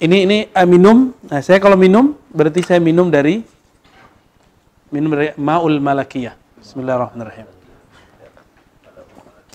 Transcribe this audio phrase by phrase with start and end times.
[0.00, 1.12] Ini ini uh, minum.
[1.28, 3.44] Nah, saya kalau minum berarti saya minum dari
[4.88, 6.32] minum dari maul malakiyah.
[6.56, 7.44] Bismillahirrahmanirrahim.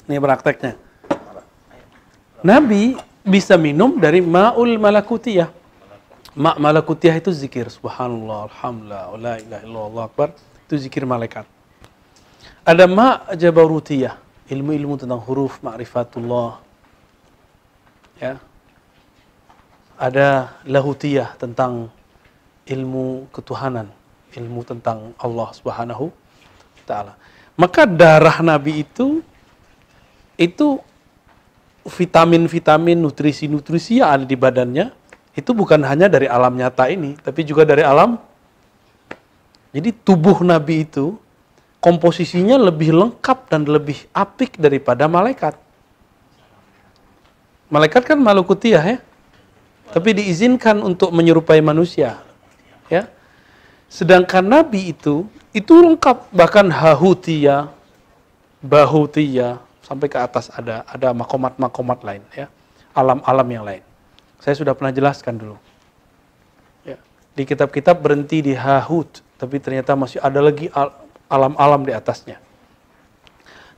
[0.05, 0.77] Ini prakteknya.
[2.45, 2.93] Nabi
[3.25, 5.49] bisa minum dari maul malakutiyah.
[6.37, 10.29] Ma malakutiyah itu zikir subhanallah, alhamdulillah, la ilaha illallah akbar.
[10.69, 11.49] Itu zikir malaikat.
[12.61, 14.13] Ada ma jabarutiyah,
[14.53, 16.61] ilmu-ilmu tentang huruf ma'rifatullah.
[18.21, 18.37] Ya.
[19.95, 21.87] Ada lahutiyah tentang
[22.67, 23.87] ilmu ketuhanan,
[24.35, 26.11] ilmu tentang Allah Subhanahu
[26.83, 27.15] taala.
[27.55, 29.23] Maka darah Nabi itu
[30.35, 30.83] itu
[31.85, 34.91] vitamin-vitamin, nutrisi-nutrisi yang ada di badannya
[35.35, 38.19] itu bukan hanya dari alam nyata ini, tapi juga dari alam.
[39.75, 41.19] Jadi tubuh Nabi itu
[41.83, 45.59] komposisinya lebih lengkap dan lebih apik daripada malaikat.
[47.67, 48.97] Malaikat kan malukutiah ya,
[49.95, 52.19] tapi diizinkan untuk menyerupai manusia,
[52.91, 53.07] ya.
[53.87, 55.23] Sedangkan Nabi itu
[55.55, 57.71] itu lengkap bahkan hahutia,
[58.59, 62.51] bahutia sampai ke atas ada ada makomat-makomat lain ya,
[62.91, 63.83] alam-alam yang lain.
[64.43, 65.55] Saya sudah pernah jelaskan dulu.
[66.83, 66.99] Ya.
[67.31, 70.67] Di kitab-kitab berhenti di Hahut, tapi ternyata masih ada lagi
[71.31, 72.43] alam-alam di atasnya.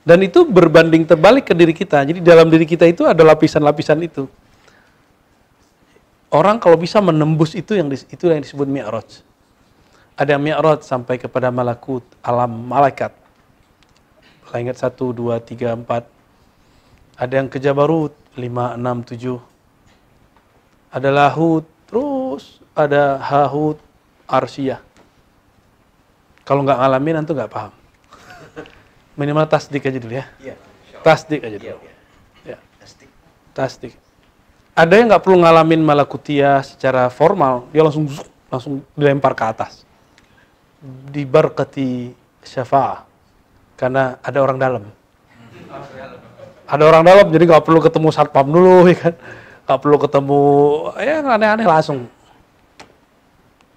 [0.01, 2.01] Dan itu berbanding terbalik ke diri kita.
[2.01, 4.25] Jadi dalam diri kita itu ada lapisan-lapisan itu.
[6.27, 9.23] Orang kalau bisa menembus itu yang itu yang disebut mi'raj.
[10.19, 13.15] Ada mi'raj sampai kepada malakut, alam malaikat.
[14.51, 16.07] Ingat satu, dua, tiga, empat.
[17.19, 19.37] Ada yang ke Jabarut, lima, enam, tujuh
[20.91, 23.77] ada lahut, terus ada hahut,
[24.25, 24.79] arsiyah.
[26.47, 27.73] Kalau nggak ngalamin, nanti nggak paham.
[29.19, 30.25] Minimal tasdik aja dulu ya.
[30.39, 30.55] Iya.
[31.03, 31.75] Tasdik aja dulu.
[31.75, 31.75] Iya,
[32.45, 32.55] iya.
[32.55, 32.57] Ya.
[33.51, 34.06] Tasdik.
[34.77, 38.05] Ada yang nggak perlu ngalamin malakutia secara formal, dia langsung
[38.53, 39.81] langsung dilempar ke atas.
[41.09, 42.13] Diberkati
[42.45, 43.09] syafa'ah.
[43.73, 44.83] Karena ada orang dalam.
[46.69, 49.15] Ada orang dalam, jadi nggak perlu ketemu satpam dulu, ya kan
[49.67, 50.41] nggak perlu ketemu
[50.95, 52.07] ya aneh-aneh langsung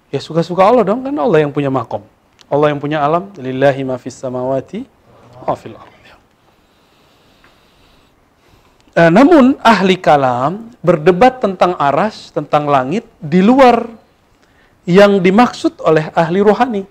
[0.07, 1.99] ya suka-suka Allah dong kan Allah yang punya makom
[2.47, 4.87] Allah yang punya alam lillahi ma fis samawati
[5.43, 5.75] wa fil
[8.95, 13.85] eh, namun ahli kalam berdebat tentang aras, tentang langit di luar
[14.87, 16.83] yang dimaksud oleh ahli rohani.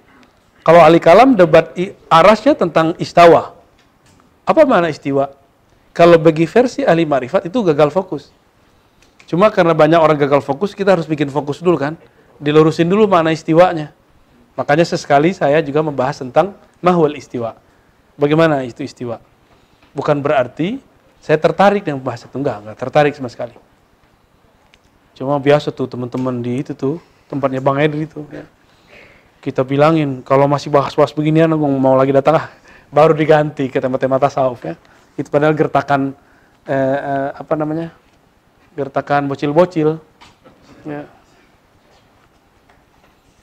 [0.61, 1.73] Kalau ahli kalam debat
[2.07, 3.57] arasnya tentang istawa.
[4.45, 5.33] Apa mana istiwa?
[5.91, 8.31] Kalau bagi versi ahli marifat itu gagal fokus.
[9.27, 11.95] Cuma karena banyak orang gagal fokus, kita harus bikin fokus dulu kan.
[12.43, 13.95] Dilurusin dulu mana istiwanya.
[14.59, 17.55] Makanya sesekali saya juga membahas tentang mahwal istiwa.
[18.19, 19.23] Bagaimana itu istiwa?
[19.95, 20.83] Bukan berarti
[21.21, 22.37] saya tertarik dengan bahasa itu.
[22.41, 23.53] Enggak, enggak tertarik sama sekali.
[25.13, 26.97] Cuma biasa tuh teman-teman di itu tuh,
[27.29, 28.25] tempatnya Bang Edri itu.
[28.33, 28.49] Ya.
[29.45, 32.49] Kita bilangin, kalau masih bahas-bahas beginian, mau lagi datang ah,
[32.89, 34.81] baru diganti ke tema-tema tasawuf ya.
[35.21, 36.17] Itu padahal gertakan
[36.65, 37.93] eh, eh, apa namanya
[38.73, 40.01] gertakan bocil-bocil.
[40.89, 41.05] Ya.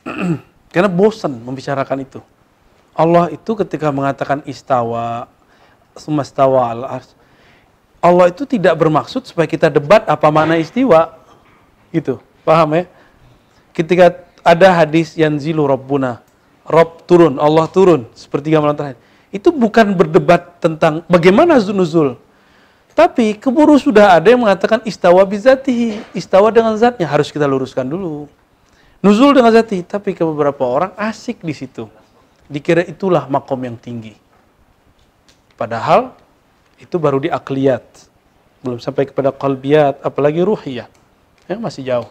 [0.74, 2.22] Karena bosan membicarakan itu.
[2.98, 5.30] Allah itu ketika mengatakan istawa,
[5.94, 7.17] semastawa al -ars,
[7.98, 11.18] Allah itu tidak bermaksud supaya kita debat apa mana istiwa.
[11.90, 12.22] Gitu.
[12.46, 12.84] Paham ya?
[13.74, 16.24] Ketika ada hadis yang zilu Rabbuna,
[16.64, 19.00] Rob turun, Allah turun, seperti gambaran terakhir.
[19.28, 22.16] Itu bukan berdebat tentang bagaimana nuzul,
[22.98, 28.26] tapi keburu sudah ada yang mengatakan istawa bizatihi, istawa dengan zatnya harus kita luruskan dulu.
[29.06, 31.86] Nuzul dengan zati, tapi ke beberapa orang asik di situ.
[32.50, 34.18] Dikira itulah makom yang tinggi.
[35.54, 36.18] Padahal
[36.78, 37.84] itu baru di akliyat.
[38.62, 40.90] Belum sampai kepada kalbiyat, apalagi ruhiyah.
[41.46, 42.10] Ya, masih jauh.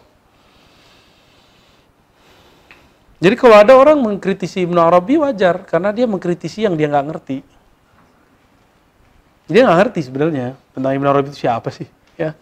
[3.17, 7.37] Jadi kalau ada orang mengkritisi Ibnu Arabi wajar, karena dia mengkritisi yang dia nggak ngerti.
[9.47, 11.87] Dia nggak ngerti sebenarnya tentang Ibn Arabi itu siapa sih,
[12.19, 12.35] ya.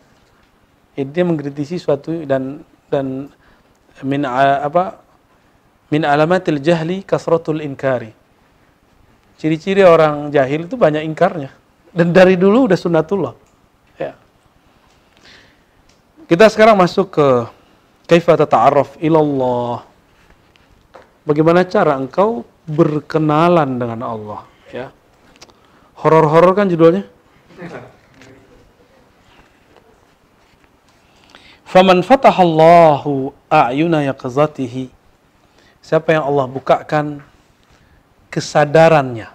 [0.98, 3.30] Jadi dia mengkritisi suatu dan dan
[4.04, 5.00] min apa
[5.94, 8.12] min alamatil jahli kasratul inkari.
[9.40, 11.52] Ciri-ciri orang jahil itu banyak ingkarnya.
[11.96, 13.34] Dan dari dulu udah sunnatullah.
[13.96, 14.20] Ya.
[16.28, 17.28] Kita sekarang masuk ke
[18.04, 19.88] kaifa tata'arraf ilallah.
[21.24, 24.92] Bagaimana cara engkau berkenalan dengan Allah, ya.
[25.96, 27.08] Horor-horor kan judulnya?
[31.66, 34.92] Faman fatahallahu a'yuna yaqzatihi.
[35.82, 37.20] Siapa yang Allah bukakan
[38.32, 39.35] kesadarannya.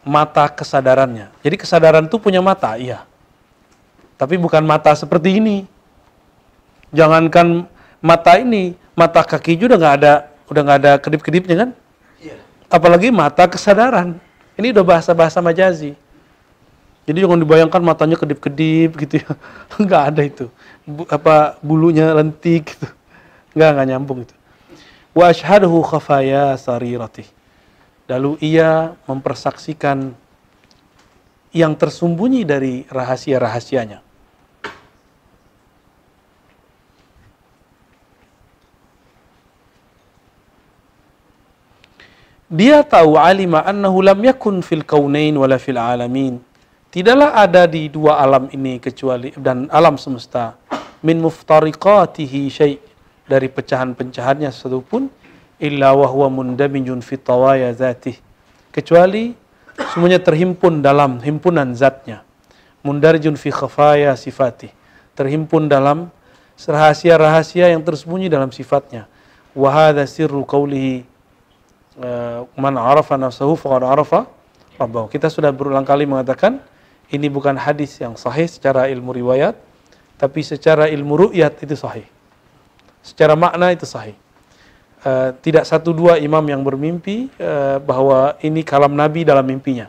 [0.00, 1.28] Mata kesadarannya.
[1.44, 3.04] Jadi kesadaran itu punya mata, iya.
[4.16, 5.68] Tapi bukan mata seperti ini.
[6.92, 7.68] Jangankan
[8.00, 10.14] mata ini, mata kaki juga nggak ada,
[10.48, 11.70] udah nggak ada kedip-kedipnya kan?
[12.20, 12.36] Iya.
[12.72, 14.16] Apalagi mata kesadaran.
[14.60, 15.96] Ini udah bahasa-bahasa majazi.
[17.08, 19.30] Jadi jangan dibayangkan matanya kedip-kedip gitu ya.
[19.82, 20.46] Nggak ada itu.
[20.84, 22.86] Bu, apa bulunya lentik gitu.
[23.56, 24.34] Nggak, nggak nyambung itu.
[25.10, 27.26] Wa ashhaduhu khafaya sarirati.
[28.10, 30.10] Lalu ia mempersaksikan
[31.54, 34.02] yang tersembunyi dari rahasia-rahasianya.
[42.50, 46.42] Dia tahu alima annahu lam yakun fil kaunain wala fil alamin.
[46.90, 50.58] Tidaklah ada di dua alam ini kecuali dan alam semesta
[51.06, 52.74] min muftariqatihi syai'
[53.30, 55.06] dari pecahan-pecahannya satu pun
[55.60, 58.16] illa wa huwa mundamijun fi tawaya zatih
[58.72, 59.36] kecuali
[59.94, 62.24] semuanya terhimpun dalam himpunan zatnya
[62.80, 64.72] mundarjun fi khafaya sifati
[65.14, 66.08] terhimpun dalam
[66.60, 69.04] rahasia-rahasia yang tersembunyi dalam sifatnya
[69.52, 71.10] wa hadha sirru qawlihi
[72.00, 74.24] Eh, man arafa nafsahu faqad arafa
[74.80, 75.12] rabbahu.
[75.12, 76.56] Kita sudah berulang kali mengatakan
[77.12, 79.52] ini bukan hadis yang sahih secara ilmu riwayat,
[80.16, 82.08] tapi secara ilmu ru'yat itu sahih.
[83.04, 84.16] Secara makna itu sahih.
[85.00, 89.88] Uh, tidak satu dua imam yang bermimpi uh, bahwa ini kalam Nabi dalam mimpinya.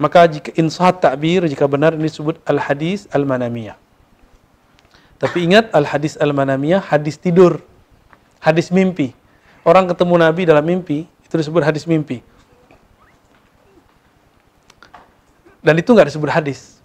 [0.00, 3.76] Maka jika insahat takbir, jika benar ini disebut al-hadis al-manamiyah.
[5.20, 7.60] Tapi ingat al-hadis al-manamiyah, hadis tidur,
[8.40, 9.12] hadis mimpi.
[9.68, 12.24] Orang ketemu Nabi dalam mimpi, itu disebut hadis mimpi.
[15.60, 16.80] Dan itu nggak disebut hadis.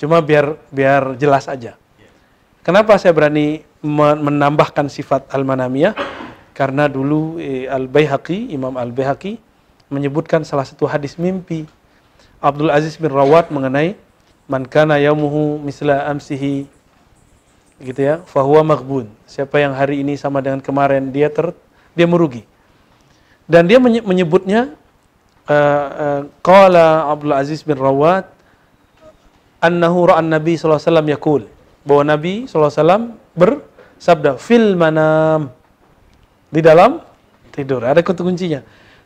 [0.00, 1.76] Cuma biar biar jelas aja.
[2.64, 5.92] Kenapa saya berani menambahkan sifat al-manamiyah?
[6.60, 9.40] Karena dulu eh, Al-Baihaqi, Imam Al-Baihaqi
[9.88, 11.64] menyebutkan salah satu hadis mimpi
[12.36, 13.96] Abdul Aziz bin Rawat mengenai
[14.44, 16.68] man kana yaumuhu misla amsihi
[17.80, 19.08] gitu ya, fahuwa maghbun.
[19.24, 21.56] Siapa yang hari ini sama dengan kemarin dia ter
[21.96, 22.44] dia merugi.
[23.48, 24.76] Dan dia menyebutnya
[25.48, 28.28] uh, uh, Abdul Aziz bin Rawat
[29.64, 31.42] annahu ra'an Nabi sallallahu alaihi wasallam yaqul
[31.88, 35.52] bahwa Nabi sallallahu alaihi wasallam bersabda fil manam
[36.50, 37.00] di dalam
[37.54, 37.86] tidur.
[37.86, 38.60] Ada kata kuncinya.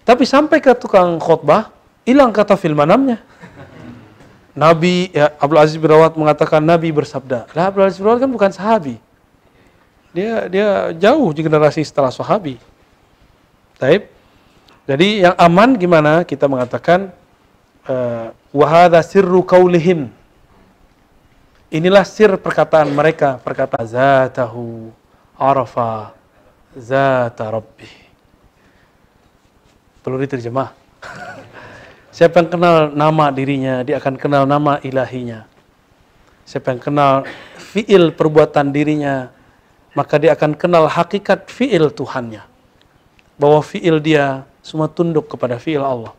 [0.05, 1.73] Tapi sampai ke tukang khutbah
[2.05, 3.21] hilang kata fil manamnya.
[4.55, 7.51] Nabi ya, Abdul Aziz bin Rawat mengatakan Nabi bersabda.
[7.53, 8.97] Lah Abdul Aziz bin Rawat kan bukan sahabi.
[10.15, 12.57] Dia dia jauh di generasi setelah sahabi.
[13.77, 14.07] Taib.
[14.87, 16.23] Jadi yang aman gimana?
[16.23, 17.11] Kita mengatakan
[17.89, 20.07] eh, wahada sirru kaulihim.
[21.75, 24.95] Inilah sir perkataan mereka, perkataan zatahu
[25.35, 26.15] arafa
[26.79, 27.89] zata rabbi.
[30.05, 30.71] Perlu diterjemah.
[32.17, 35.49] Siapa yang kenal nama dirinya, dia akan kenal nama ilahinya.
[36.45, 37.13] Siapa yang kenal
[37.57, 39.33] fiil perbuatan dirinya,
[39.97, 42.45] maka dia akan kenal hakikat fiil Tuhannya.
[43.35, 46.15] Bahwa fiil dia semua tunduk kepada fi'il Allah.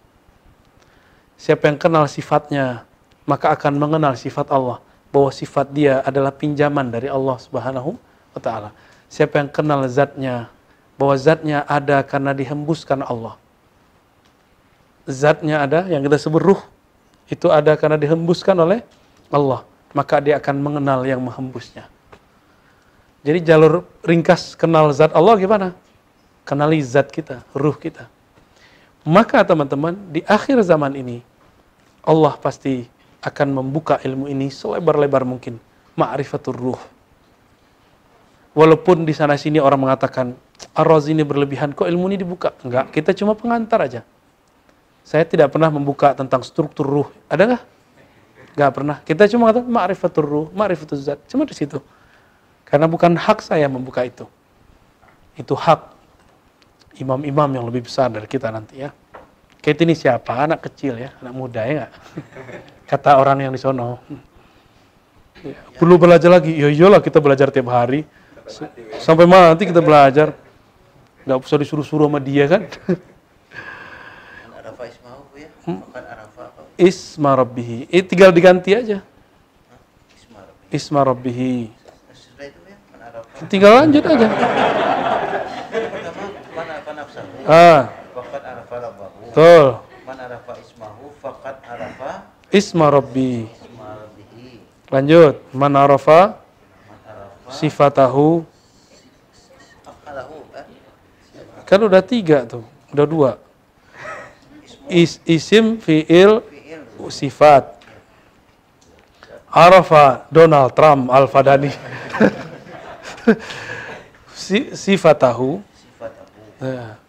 [1.39, 2.83] Siapa yang kenal sifatnya,
[3.23, 4.83] maka akan mengenal sifat Allah.
[5.11, 7.95] Bahwa sifat dia adalah pinjaman dari Allah subhanahu
[8.35, 8.69] wa ta'ala.
[9.07, 10.49] Siapa yang kenal zatnya,
[10.95, 13.35] bahwa zatnya ada karena dihembuskan Allah.
[15.05, 16.61] Zatnya ada, yang kita sebut ruh,
[17.29, 18.81] itu ada karena dihembuskan oleh
[19.29, 19.61] Allah.
[19.95, 21.87] Maka dia akan mengenal yang menghembusnya.
[23.25, 25.67] Jadi jalur ringkas kenal zat Allah gimana?
[26.45, 28.05] Kenali zat kita, ruh kita.
[29.01, 31.21] Maka teman-teman, di akhir zaman ini,
[32.05, 32.85] Allah pasti
[33.21, 35.57] akan membuka ilmu ini selebar-lebar mungkin.
[35.97, 36.81] Ma'rifatul ruh.
[38.55, 40.31] Walaupun di sana sini orang mengatakan,
[40.71, 42.55] ar ini berlebihan, kok ilmu ini dibuka?
[42.63, 44.01] Enggak, kita cuma pengantar aja.
[45.03, 47.09] Saya tidak pernah membuka tentang struktur ruh.
[47.27, 47.63] Ada nggak?
[48.55, 48.97] Nggak pernah.
[49.03, 51.19] Kita cuma kata ma'rifatul ruh, ma'rifatul zat.
[51.27, 51.83] Cuma di situ.
[52.63, 54.25] Karena bukan hak saya membuka itu.
[55.35, 55.93] Itu hak
[56.97, 58.89] imam-imam yang lebih besar dari kita nanti ya.
[59.59, 60.31] Kate ini siapa?
[60.31, 61.91] Anak kecil ya, anak muda ya nggak?
[62.89, 63.99] Kata orang yang di sono.
[65.43, 66.55] Ya, perlu belajar lagi.
[66.55, 68.07] Ya iyalah kita belajar tiap hari.
[69.01, 70.33] Sampai mati kita belajar.
[71.25, 72.61] Nggak usah disuruh-suruh sama dia kan.
[75.65, 75.81] Hmm?
[76.77, 77.89] Isma Rabbihi.
[77.89, 79.01] Eh, tinggal diganti aja.
[80.69, 81.73] Isma Rabbihi.
[83.51, 84.27] Tinggal lanjut aja.
[87.45, 87.91] Ah.
[89.27, 89.65] Betul.
[90.07, 92.11] Man arafa ismahu faqad arafa
[92.55, 93.43] isma rabbi.
[93.43, 94.49] Isma rabbihi.
[94.87, 95.35] Lanjut.
[95.51, 96.39] Man arafa
[97.49, 98.45] sifatahu.
[100.55, 100.65] Eh?
[101.65, 103.31] Kan udah tiga tuh, udah dua.
[104.85, 106.45] Is, isim, fiil,
[107.09, 107.73] sifat.
[109.49, 111.71] Arafa Donald Trump Al-Fadani.
[114.45, 115.63] si, sifatahu.
[116.61, 116.99] Ya.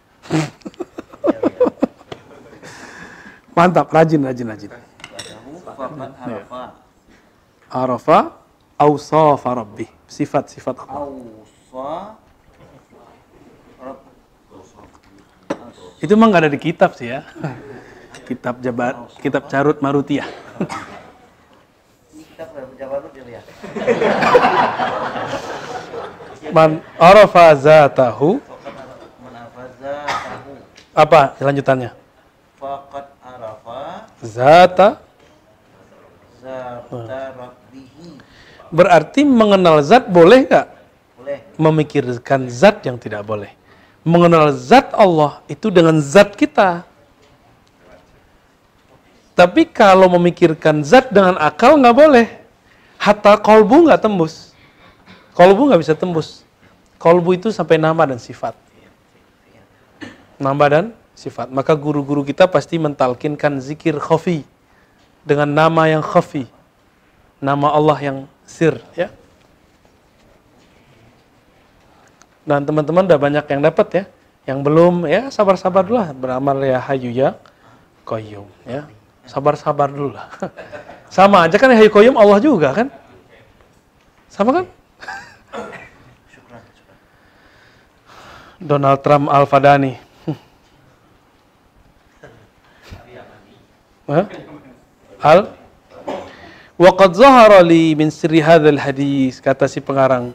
[3.57, 4.71] Mantap, rajin, rajin, rajin.
[5.77, 6.61] Arafa.
[7.67, 8.19] Arafa
[8.79, 9.96] awsafa rabbih.
[10.07, 10.75] Sifat-sifat.
[15.97, 17.27] Itu emang nggak ada di kitab sih ya.
[18.27, 20.27] Kitab jabat, kitab carut marutiah.
[26.51, 28.39] Man arafa zatahu.
[30.97, 31.93] Apa lanjutannya?
[32.57, 34.97] Faqad arafa Zata
[36.41, 37.46] zata rabbihi.
[38.69, 40.67] Berarti mengenal zat boleh nggak?
[41.19, 41.39] Boleh.
[41.59, 43.51] Memikirkan zat yang tidak boleh.
[44.07, 46.87] Mengenal zat Allah itu dengan zat kita.
[49.37, 52.27] Tapi kalau memikirkan zat dengan akal nggak boleh.
[52.97, 54.55] Hatta kolbu nggak tembus.
[55.37, 56.41] Kolbu nggak bisa tembus.
[56.97, 58.57] Kolbu itu sampai nama dan sifat.
[60.41, 61.53] Nama dan sifat.
[61.53, 64.41] Maka guru-guru kita pasti mentalkinkan zikir khafi.
[65.21, 66.49] Dengan nama yang khafi.
[67.37, 68.79] Nama Allah yang sir.
[68.95, 69.11] ya.
[72.47, 74.03] Dan teman-teman udah banyak yang dapat ya.
[74.47, 76.15] Yang belum ya sabar-sabar dulu lah.
[76.15, 77.35] Beramal ya hayu ya
[78.07, 78.87] qayyum ya.
[79.27, 80.31] Sabar-sabar dulu lah.
[81.11, 82.87] Sama aja kan ya hayu qayyum Allah juga kan?
[84.31, 84.65] Sama kan?
[88.57, 89.99] Donald Trump Al-Fadani.
[95.21, 95.51] Al
[96.77, 100.29] Waqad zahara li min sirri hadzal hadis kata si pengarang.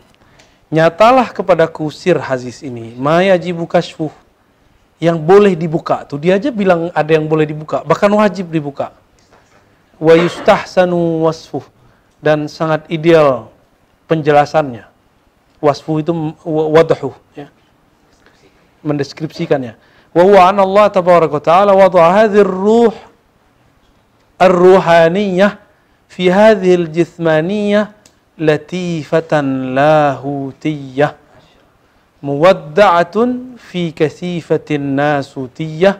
[0.75, 4.11] Nyatalah kepadaku sir hadis ini ma yajibu kashfuh
[4.99, 8.91] yang boleh dibuka tuh dia aja bilang ada yang boleh dibuka bahkan wajib dibuka.
[10.03, 11.63] Wa yustahsanu wasfuh
[12.19, 13.47] dan sangat ideal
[14.11, 14.91] penjelasannya.
[15.63, 16.11] Wasfu itu
[16.43, 17.47] wa- wadhu ya.
[18.83, 19.79] Mendeskripsikannya
[20.11, 22.91] wa huwa an Allah tabaraka taala wada'a hadhihi ruh
[24.43, 25.63] ar-ruhaniyah
[26.13, 27.89] fi hadhihi al-jismaniyah
[28.37, 31.17] latifatan lahutiyah
[32.21, 35.97] muwadda'atun fi kasifatin nasutiyah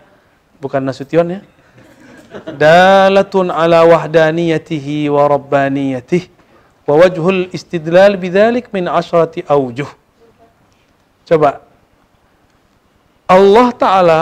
[0.61, 1.41] bukan nasution ya
[2.57, 6.29] dalatun ala wahdaniyatihi wa rabbaniyatihi
[6.87, 9.89] wa wajhul istidlal bidzalik min asyrati awjuh
[11.25, 11.65] coba
[13.33, 14.21] Allah taala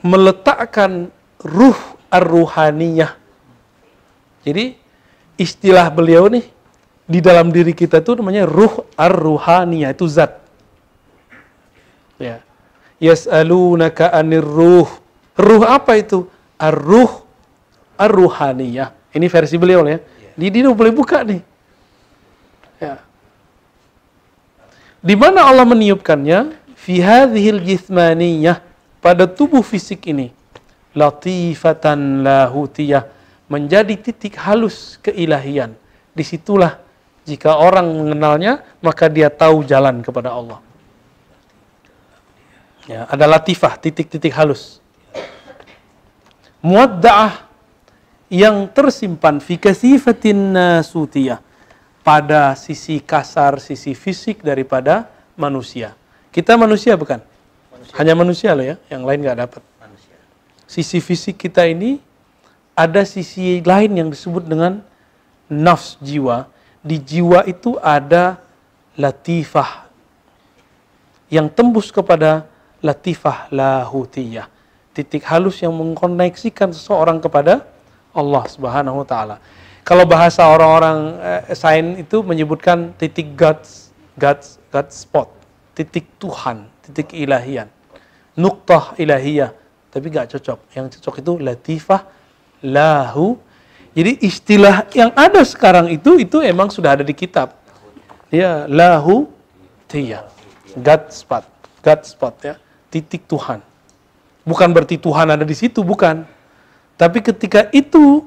[0.00, 1.12] meletakkan
[1.44, 1.78] ruh
[2.08, 3.12] ar-ruhaniyah
[4.42, 4.81] jadi
[5.36, 6.46] istilah beliau nih
[7.08, 10.38] di dalam diri kita itu namanya ruh ar-ruhaniyah itu zat.
[12.16, 12.40] Ya.
[13.02, 14.88] Yas'alunaka anir ruh.
[15.34, 16.30] Ruh apa itu?
[16.60, 17.26] Ar-ruh
[17.98, 20.00] ar-ruhaniyah ini versi beliau ya.
[20.32, 21.44] Di dia boleh buka nih.
[22.80, 22.96] Ya.
[25.04, 26.56] Di mana Allah meniupkannya?
[26.78, 28.64] Fi hadhil jismaniyah.
[29.04, 30.32] Pada tubuh fisik ini.
[30.96, 33.04] Latifatan lahutiyah
[33.52, 35.76] menjadi titik halus keilahian
[36.16, 36.80] di situlah
[37.28, 40.64] jika orang mengenalnya maka dia tahu jalan kepada Allah
[42.88, 44.80] ya ada latifah titik-titik halus
[46.64, 47.52] muadda'ah
[48.32, 51.44] yang tersimpan fi kasifatin nasutiyah
[52.00, 55.06] pada sisi kasar, sisi fisik daripada
[55.38, 55.94] manusia.
[56.34, 57.22] Kita manusia bukan?
[57.94, 59.62] Hanya manusia loh ya, yang lain nggak dapat.
[59.78, 60.16] Manusia.
[60.66, 62.02] Sisi fisik kita ini
[62.72, 64.80] ada sisi lain yang disebut dengan
[65.48, 66.48] nafs jiwa.
[66.82, 68.42] Di jiwa itu ada
[68.98, 69.86] latifah
[71.32, 72.48] yang tembus kepada
[72.82, 74.50] latifah lahutiyah.
[74.92, 77.64] Titik halus yang mengkoneksikan seseorang kepada
[78.12, 79.36] Allah Subhanahu wa taala.
[79.82, 85.28] Kalau bahasa orang-orang eh, sains itu menyebutkan titik God's God's God spot,
[85.72, 87.72] titik Tuhan, titik ilahian.
[88.36, 89.56] Nuktah ilahiyah,
[89.88, 90.58] tapi nggak cocok.
[90.76, 92.02] Yang cocok itu latifah
[92.64, 93.36] lahu.
[93.92, 97.52] Jadi istilah yang ada sekarang itu itu emang sudah ada di kitab.
[98.32, 99.28] Ya, lahu
[99.84, 100.24] tiya.
[100.72, 101.44] God spot,
[101.84, 102.54] God spot ya,
[102.88, 103.60] titik Tuhan.
[104.48, 106.24] Bukan berarti Tuhan ada di situ, bukan.
[106.96, 108.24] Tapi ketika itu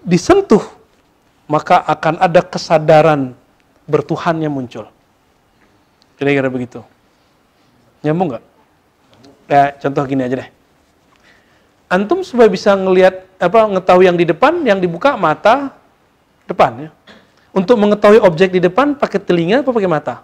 [0.00, 0.64] disentuh,
[1.44, 3.36] maka akan ada kesadaran
[3.84, 4.88] bertuhannya muncul.
[6.16, 6.80] Kira-kira begitu.
[8.00, 8.44] Nyambung nggak?
[9.44, 10.48] Ya, contoh gini aja deh.
[11.88, 15.70] Antum supaya bisa ngelihat apa ngetahui yang di depan, yang dibuka mata
[16.48, 16.90] depan ya.
[17.54, 20.14] Untuk mengetahui objek di depan pakai telinga apa pakai mata?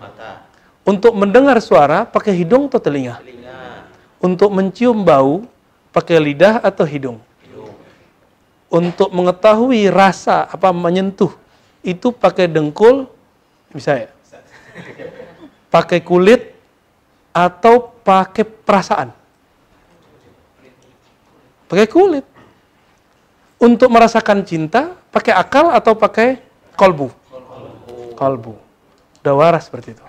[0.00, 0.48] Mata,
[0.86, 3.20] Untuk mendengar suara pakai hidung atau telinga?
[3.20, 3.84] telinga,
[4.16, 5.44] Untuk mencium bau
[5.92, 7.20] pakai lidah atau hidung?
[7.44, 7.74] hidung,
[8.72, 11.36] Untuk mengetahui rasa apa menyentuh
[11.84, 13.04] itu pakai dengkul
[13.68, 14.10] bisa ya?
[15.68, 16.56] Pakai kulit
[17.36, 19.19] atau pakai perasaan?
[21.70, 22.26] Pakai kulit.
[23.62, 26.42] Untuk merasakan cinta, pakai akal atau pakai
[26.74, 27.14] kolbu?
[28.18, 28.58] Kolbu.
[29.22, 30.02] Udah waras seperti itu.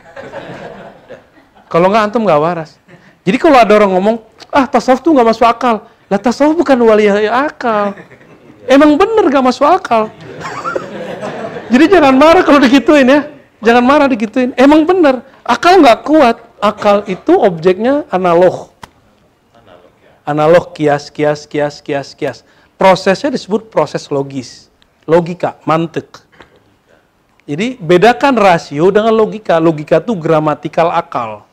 [1.69, 2.81] Kalau nggak antum nggak waras.
[3.21, 4.17] Jadi kalau ada orang ngomong,
[4.49, 5.85] ah tasawuf tuh nggak masuk akal.
[6.09, 7.93] Lah tasawuf bukan wali akal.
[8.65, 10.09] Emang bener nggak masuk akal.
[11.69, 13.21] Jadi jangan marah kalau digituin ya.
[13.61, 14.57] Jangan marah digituin.
[14.57, 15.21] Emang bener.
[15.45, 16.41] Akal nggak kuat.
[16.57, 18.70] Akal itu objeknya analog.
[20.21, 22.37] Analog, kias, kias, kias, kias, kias.
[22.77, 24.69] Prosesnya disebut proses logis.
[25.09, 26.21] Logika, mantek.
[27.49, 29.57] Jadi bedakan rasio dengan logika.
[29.57, 31.43] Logika itu gramatikal akal.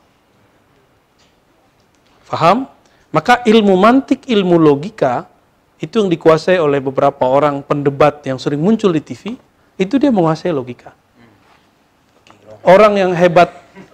[2.29, 2.69] Faham?
[3.09, 5.25] Maka ilmu mantik, ilmu logika
[5.81, 9.41] itu yang dikuasai oleh beberapa orang pendebat yang sering muncul di TV,
[9.81, 10.93] itu dia menguasai logika.
[12.67, 13.49] Orang yang hebat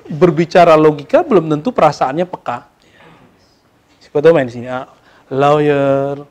[0.08, 2.73] berbicara logika belum tentu perasaannya peka.
[4.14, 4.86] Tahu main di sini, ah,
[5.26, 6.22] lawyer,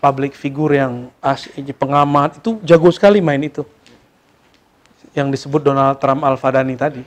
[0.00, 1.44] public figure yang as,
[1.76, 3.60] pengamat itu jago sekali main itu.
[5.12, 7.04] Yang disebut Donald Trump Al-Fadani tadi.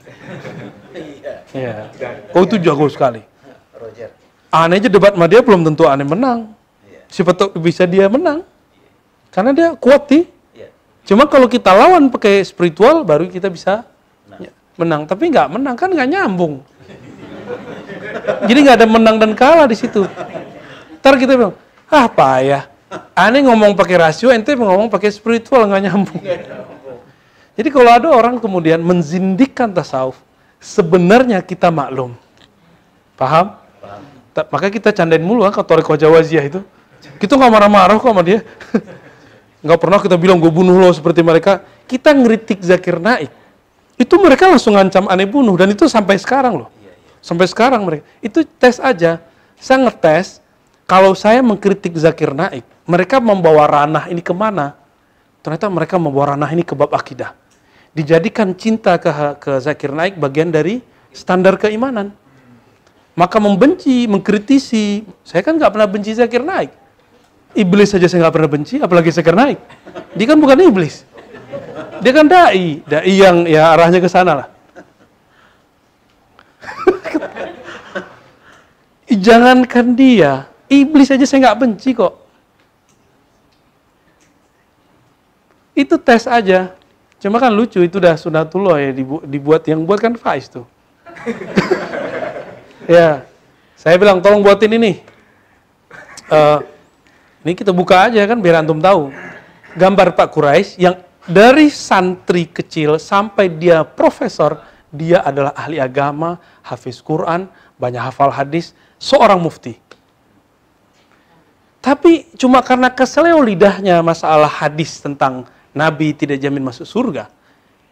[1.50, 1.90] Iya.
[2.30, 3.26] Oh itu jago sekali.
[3.74, 4.14] Roger.
[4.54, 6.52] Aneh aja debat sama dia belum tentu aneh menang.
[7.08, 8.44] Siapa tahu bisa dia menang.
[9.34, 10.24] Karena dia kuat sih.
[10.56, 10.68] Iya.
[11.08, 13.84] Cuma kalau kita lawan pakai spiritual baru kita bisa
[14.40, 15.04] ya, menang.
[15.08, 16.60] Tapi nggak menang kan nggak nyambung.
[18.48, 20.04] Jadi nggak ada menang dan kalah di situ.
[20.98, 21.54] Ntar kita bilang,
[21.88, 22.66] ah payah.
[23.12, 26.22] Aneh ngomong pakai rasio, ente ngomong pakai spiritual nggak nyambung.
[27.58, 30.16] Jadi kalau ada orang kemudian menzindikkan tasawuf,
[30.62, 32.14] sebenarnya kita maklum.
[33.18, 33.58] Paham?
[34.30, 36.60] Ta- Maka kita candain mulu kan ke Toriko Jawaziyah itu.
[37.18, 38.42] Kita nggak marah-marah kok sama dia.
[39.58, 41.66] Nggak pernah kita bilang gue bunuh lo seperti mereka.
[41.90, 43.26] Kita ngeritik Zakir Naik.
[43.98, 45.58] Itu mereka langsung ngancam aneh bunuh.
[45.58, 46.70] Dan itu sampai sekarang loh.
[47.20, 48.04] Sampai sekarang mereka.
[48.22, 49.22] Itu tes aja.
[49.58, 50.38] Saya ngetes,
[50.86, 54.78] kalau saya mengkritik Zakir Naik, mereka membawa ranah ini ke mana?
[55.42, 57.34] Ternyata mereka membawa ranah ini ke bab akidah.
[57.92, 59.10] Dijadikan cinta ke,
[59.42, 60.78] ke Zakir Naik bagian dari
[61.10, 62.14] standar keimanan
[63.18, 65.02] maka membenci, mengkritisi.
[65.26, 66.70] Saya kan nggak pernah benci Zakir Naik.
[67.58, 69.58] Iblis saja saya nggak pernah benci, apalagi Zakir Naik.
[70.14, 71.02] Dia kan bukan iblis.
[71.98, 74.48] Dia kan dai, dai yang ya arahnya ke sana lah.
[79.08, 82.14] Jangankan dia, iblis saja saya nggak benci kok.
[85.72, 86.76] Itu tes aja.
[87.18, 90.66] Cuma kan lucu itu udah sunatullah ya dibu- dibuat yang buat kan Faiz tuh.
[92.88, 93.28] Ya,
[93.76, 95.04] saya bilang tolong buatin ini.
[96.32, 96.58] Eh,
[97.44, 99.12] ini kita buka aja kan biar antum tahu.
[99.76, 100.96] Gambar Pak Quraisy yang
[101.28, 107.44] dari santri kecil sampai dia profesor, dia adalah ahli agama, hafiz Quran,
[107.76, 109.78] banyak hafal hadis, seorang mufti.
[111.78, 117.30] Tapi cuma karena keseleo lidahnya masalah hadis tentang Nabi tidak jamin masuk surga,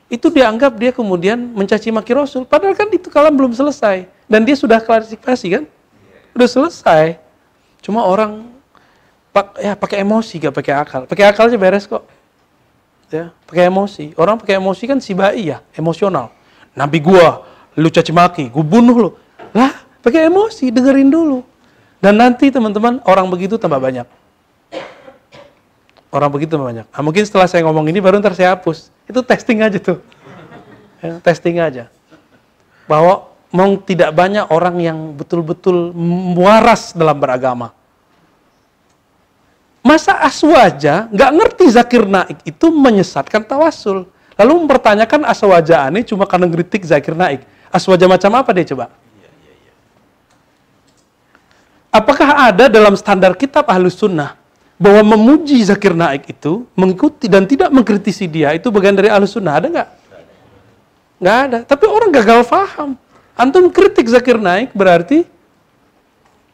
[0.06, 2.46] itu dianggap dia kemudian mencaci maki Rasul.
[2.46, 4.06] Padahal kan itu kalam belum selesai.
[4.26, 5.64] Dan dia sudah klarifikasi kan?
[6.34, 7.18] Udah selesai.
[7.82, 8.50] Cuma orang
[9.30, 11.02] pak ya pakai emosi gak pakai akal.
[11.06, 12.02] Pakai akal aja beres kok.
[13.06, 14.18] Ya, pakai emosi.
[14.18, 16.34] Orang pakai emosi kan si bayi ya, emosional.
[16.74, 17.46] Nabi gua,
[17.78, 19.10] lu caci maki, gua bunuh lu.
[19.54, 21.42] Lah, pakai emosi, dengerin dulu.
[21.98, 24.06] Dan nanti teman-teman orang begitu tambah banyak.
[26.14, 26.86] Orang begitu tambah banyak.
[26.86, 28.94] Nah, mungkin setelah saya ngomong ini baru ntar saya hapus.
[29.10, 29.98] Itu testing aja tuh.
[31.02, 31.90] Ya, testing aja.
[32.86, 35.90] Bahwa mau tidak banyak orang yang betul-betul
[36.38, 37.74] waras dalam beragama.
[39.82, 44.06] Masa aswaja nggak ngerti Zakir Naik itu menyesatkan tawasul.
[44.38, 47.42] Lalu mempertanyakan aswaja aneh cuma karena ngeritik Zakir Naik.
[47.70, 48.94] Aswaja macam apa dia coba?
[51.96, 54.36] Apakah ada dalam standar kitab Ahlus Sunnah
[54.76, 59.56] bahwa memuji Zakir Naik itu mengikuti dan tidak mengkritisi dia itu bagian dari Ahlus Sunnah
[59.56, 59.88] ada nggak?
[61.16, 61.58] Nggak ada.
[61.64, 63.00] Tapi orang gagal paham.
[63.32, 65.24] Antum kritik Zakir Naik berarti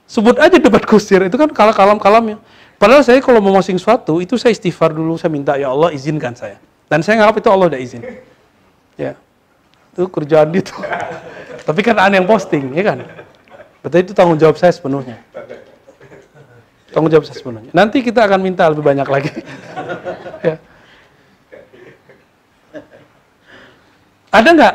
[0.06, 2.38] sebut aja debat kusir itu kan kalah kalam kalamnya.
[2.78, 6.38] Padahal saya kalau mau posting sesuatu itu saya istighfar dulu saya minta ya Allah izinkan
[6.38, 8.02] saya dan saya nganggap itu Allah udah izin.
[8.94, 9.18] Ya
[9.90, 10.78] itu kerjaan dia tuh.
[11.66, 13.02] Tapi kan aneh yang posting ya kan.
[13.82, 15.18] Berarti itu tanggung jawab saya sepenuhnya.
[16.92, 17.72] Tanggung jawab saya sepenuhnya.
[17.72, 19.32] Nanti kita akan minta lebih banyak lagi.
[20.46, 20.56] ya.
[24.32, 24.74] Ada nggak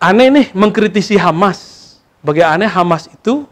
[0.00, 1.76] aneh nih mengkritisi Hamas?
[2.20, 3.48] Bagi aneh Hamas itu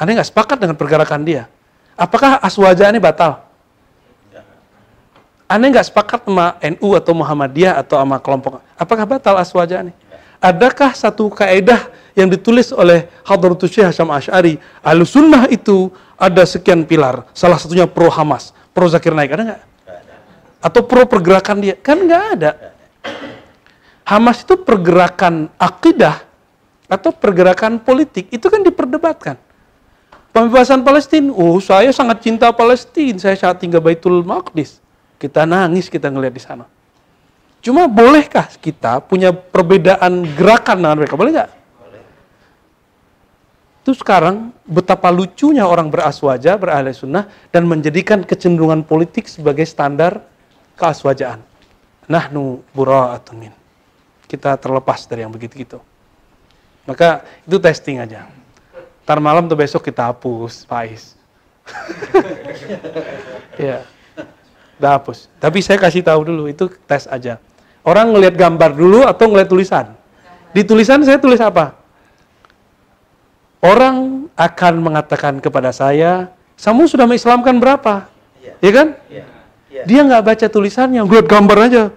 [0.00, 1.44] aneh nggak sepakat dengan pergerakan dia.
[1.92, 3.44] Apakah aswaja ini batal?
[5.48, 8.60] Aneh nggak sepakat sama NU atau Muhammadiyah atau sama kelompok.
[8.76, 9.92] Apakah batal aswaja ini?
[10.38, 17.22] Adakah satu kaidah yang ditulis oleh Hadratus Syekh Hasyam Ash'ari, Ahlussunnah itu ada sekian pilar,
[17.30, 19.62] salah satunya pro Hamas, pro Zakir Naik, ada nggak?
[20.58, 21.78] Atau pro pergerakan dia?
[21.78, 22.50] Kan nggak ada.
[24.02, 26.26] Hamas itu pergerakan akidah
[26.90, 29.38] atau pergerakan politik, itu kan diperdebatkan.
[30.34, 34.82] Pembebasan Palestina, oh saya sangat cinta Palestina, saya saat tinggal Baitul Maqdis.
[35.18, 36.64] Kita nangis kita ngelihat di sana.
[37.58, 41.18] Cuma bolehkah kita punya perbedaan gerakan dengan mereka?
[41.18, 41.50] Boleh nggak?
[43.88, 50.28] Itu sekarang betapa lucunya orang beraswaja, berahli sunnah, dan menjadikan kecenderungan politik sebagai standar
[50.76, 51.40] keaswajaan.
[52.04, 53.52] Nahnu bura'atun min.
[54.28, 55.80] Kita terlepas dari yang begitu-gitu.
[56.84, 58.28] Maka itu testing aja.
[59.08, 61.16] Ntar malam tuh besok kita hapus, Faiz.
[63.56, 63.88] ya,
[64.76, 65.32] udah hapus.
[65.40, 67.40] Tapi saya kasih tahu dulu, itu tes aja.
[67.80, 69.96] Orang ngelihat gambar dulu atau ngelihat tulisan?
[70.52, 71.87] Di tulisan saya tulis apa?
[73.58, 78.06] Orang akan mengatakan kepada saya, kamu sudah mengislamkan berapa?
[78.38, 78.54] Iya.
[78.62, 78.88] Ya kan?
[79.10, 79.24] Iya.
[79.68, 79.82] Iya.
[79.82, 81.90] Dia nggak baca tulisannya, ngeliat gambar aja.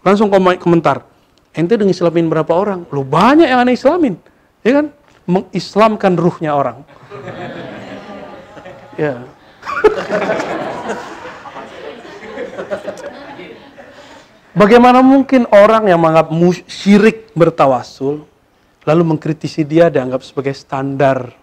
[0.00, 1.04] Langsung komen- komentar.
[1.52, 2.88] Ente udah ngislamin berapa orang?
[2.88, 4.16] Lo banyak yang aneh islamin.
[4.64, 4.88] Ya kan?
[5.28, 6.80] Mengislamkan ruhnya orang.
[9.02, 9.20] ya.
[14.52, 16.28] Bagaimana mungkin orang yang menganggap
[16.68, 18.28] syirik bertawasul,
[18.82, 21.34] lalu mengkritisi dia dianggap sebagai standar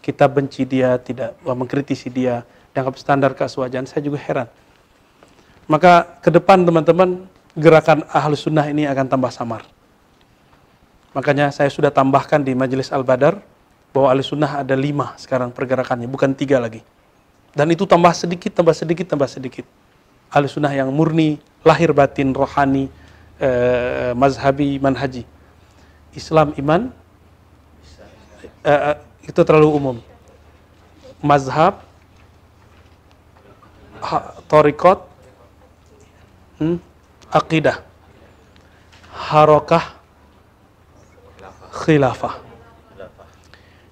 [0.00, 4.48] kita benci dia, tidak mengkritisi dia, dianggap standar keaswajaan, saya juga heran.
[5.68, 9.62] Maka ke depan teman-teman, gerakan ahlus sunnah ini akan tambah samar.
[11.14, 13.38] Makanya saya sudah tambahkan di Majelis Al-Badar,
[13.92, 16.82] bahwa ahlus sunnah ada lima sekarang pergerakannya, bukan tiga lagi.
[17.50, 19.66] Dan itu tambah sedikit, tambah sedikit, tambah sedikit.
[20.30, 22.86] Ahlus sunnah yang murni, lahir batin, rohani,
[23.42, 25.26] eh, mazhabi, manhaji.
[26.14, 26.90] Islam, iman,
[28.66, 28.96] eh,
[29.26, 29.96] itu terlalu umum.
[31.20, 31.84] Mazhab,
[34.00, 35.04] ha- torikot,
[36.58, 36.80] hmm,
[37.30, 37.84] akidah,
[39.12, 40.00] harokah,
[41.70, 42.42] khilafah.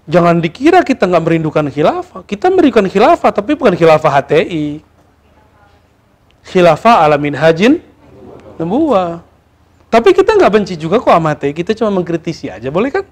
[0.09, 2.25] Jangan dikira kita nggak merindukan khilafah.
[2.25, 4.81] Kita merindukan khilafah, tapi bukan khilafah HTI.
[6.49, 7.85] Khilafah alamin hajin
[8.57, 9.28] nubuah.
[9.89, 11.33] Tapi kita nggak benci juga kok sama.
[11.37, 13.05] Kita cuma mengkritisi aja, boleh kan?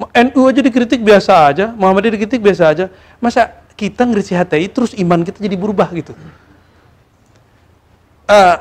[0.00, 2.84] NU aja dikritik biasa aja, Muhammadiyah dikritik biasa aja.
[3.20, 6.16] Masa kita ngerisi HTI terus iman kita jadi berubah gitu?
[8.24, 8.56] Eh,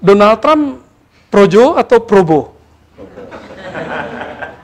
[0.00, 0.80] Donald Trump
[1.28, 2.56] projo atau probo?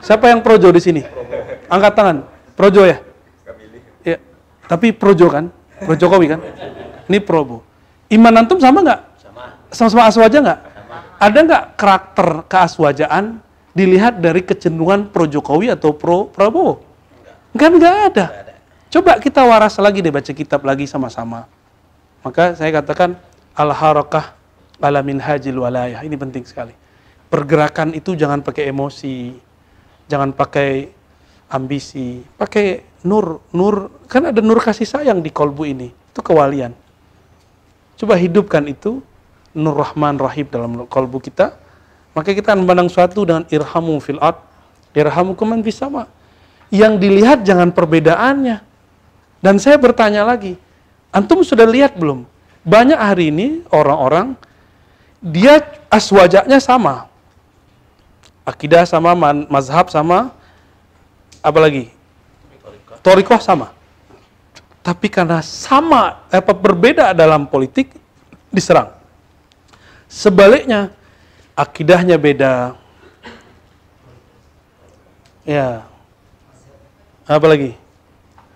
[0.01, 1.01] Siapa yang projo di sini?
[1.69, 2.17] Angkat tangan.
[2.57, 2.97] Projo ya?
[4.01, 4.17] Ya.
[4.65, 5.53] Tapi projo kan?
[5.85, 6.41] Pro Jokowi kan?
[7.05, 7.61] Ini probo.
[8.09, 9.01] Iman antum sama nggak?
[9.73, 9.89] Sama.
[9.89, 10.59] Sama-sama aswaja nggak?
[11.17, 13.41] Ada nggak karakter keaswajaan
[13.73, 16.85] dilihat dari kecenderungan pro Jokowi atau pro Prabowo?
[17.57, 18.25] Kan nggak ada.
[18.93, 21.49] Coba kita waras lagi deh baca kitab lagi sama-sama.
[22.21, 23.17] Maka saya katakan
[23.57, 24.37] al-harakah
[24.77, 26.05] ala minhajil walayah.
[26.05, 26.77] Ini penting sekali.
[27.33, 29.33] Pergerakan itu jangan pakai emosi,
[30.05, 30.93] jangan pakai
[31.49, 35.89] ambisi, pakai nur, nur kan ada nur kasih sayang di kolbu ini.
[35.89, 36.77] Itu kewalian.
[37.97, 39.01] Coba hidupkan itu
[39.53, 41.55] nur rahman rahim dalam kolbu kita.
[42.13, 44.37] Maka kita akan memandang suatu dengan irhamu fil ard,
[44.93, 46.05] irhamukum man fis sama.
[46.69, 48.61] Yang dilihat jangan perbedaannya.
[49.41, 50.57] Dan saya bertanya lagi,
[51.09, 52.25] antum sudah lihat belum?
[52.63, 54.37] Banyak hari ini orang-orang
[55.19, 57.09] dia aswajaknya sama.
[58.45, 59.15] Akidah sama,
[59.49, 60.31] mazhab sama,
[61.41, 61.91] apa lagi?
[63.03, 63.71] Torikoh sama.
[64.83, 67.91] Tapi karena sama, apa berbeda dalam politik,
[68.51, 69.02] diserang.
[70.13, 70.93] Sebaliknya,
[71.57, 72.77] akidahnya beda.
[75.41, 75.89] Ya.
[77.25, 77.73] Apa lagi?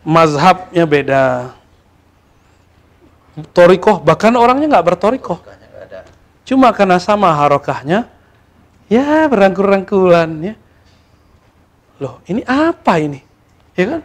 [0.06, 1.24] Mazhabnya beda.
[3.58, 5.41] Torikoh, bahkan orangnya nggak bertorikoh.
[6.46, 8.06] Cuma karena sama harokahnya,
[8.86, 10.56] ya berangkul-rangkulan ya.
[11.98, 13.20] Loh, ini apa ini?
[13.74, 14.02] Ya kan?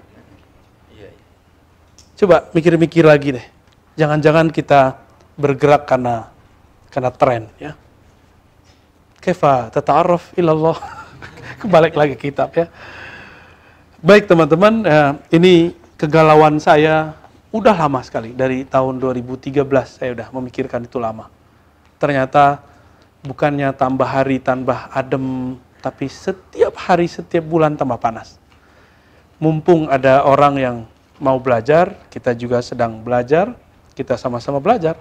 [2.16, 3.46] Coba mikir-mikir lagi deh.
[4.00, 4.96] Jangan-jangan kita
[5.36, 6.32] bergerak karena
[6.92, 7.72] karena tren ya.
[9.18, 10.76] Kefa tata'arraf ilallah.
[11.64, 12.68] Kebalik lagi kitab ya.
[14.02, 17.16] Baik teman-teman, eh, ini kegalauan saya
[17.54, 21.32] udah lama sekali dari tahun 2013 saya udah memikirkan itu lama.
[21.96, 22.60] Ternyata
[23.24, 28.42] bukannya tambah hari tambah adem, tapi setiap hari setiap bulan tambah panas
[29.42, 30.76] mumpung ada orang yang
[31.18, 33.58] mau belajar, kita juga sedang belajar,
[33.98, 34.94] kita sama-sama belajar.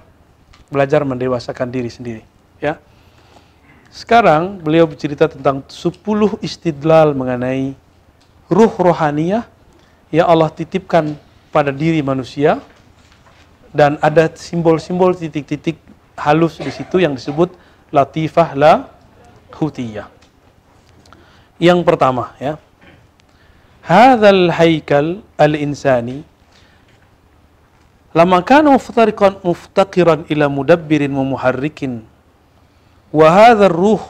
[0.71, 2.23] Belajar mendewasakan diri sendiri,
[2.63, 2.79] ya.
[3.91, 5.99] Sekarang beliau bercerita tentang 10
[6.39, 7.75] istidlal mengenai
[8.47, 9.43] ruh rohaniyah
[10.15, 11.19] yang Allah titipkan
[11.51, 12.63] pada diri manusia
[13.75, 15.75] dan ada simbol-simbol titik-titik
[16.15, 17.51] halus di situ yang disebut
[17.91, 18.73] latifah la
[19.55, 20.07] hutiyah.
[21.59, 22.55] Yang pertama ya.
[23.83, 26.23] Hadzal haikal al-insani
[28.11, 32.03] lama kana muftariqan muftaqiran ila mudabbirin wa muharrikin
[33.11, 34.03] wa hadha ruh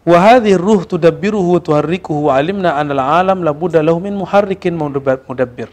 [0.00, 5.68] wa hadhihi ruh tudabbiruhu wa tuharrikuhu wa alimna anna al-alam labudda lahu min muharrikin mudabbir.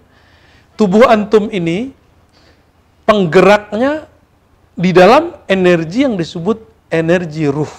[0.76, 1.96] Tubuh antum ini
[3.08, 4.06] penggeraknya
[4.78, 7.72] di dalam energi yang disebut energi ruh.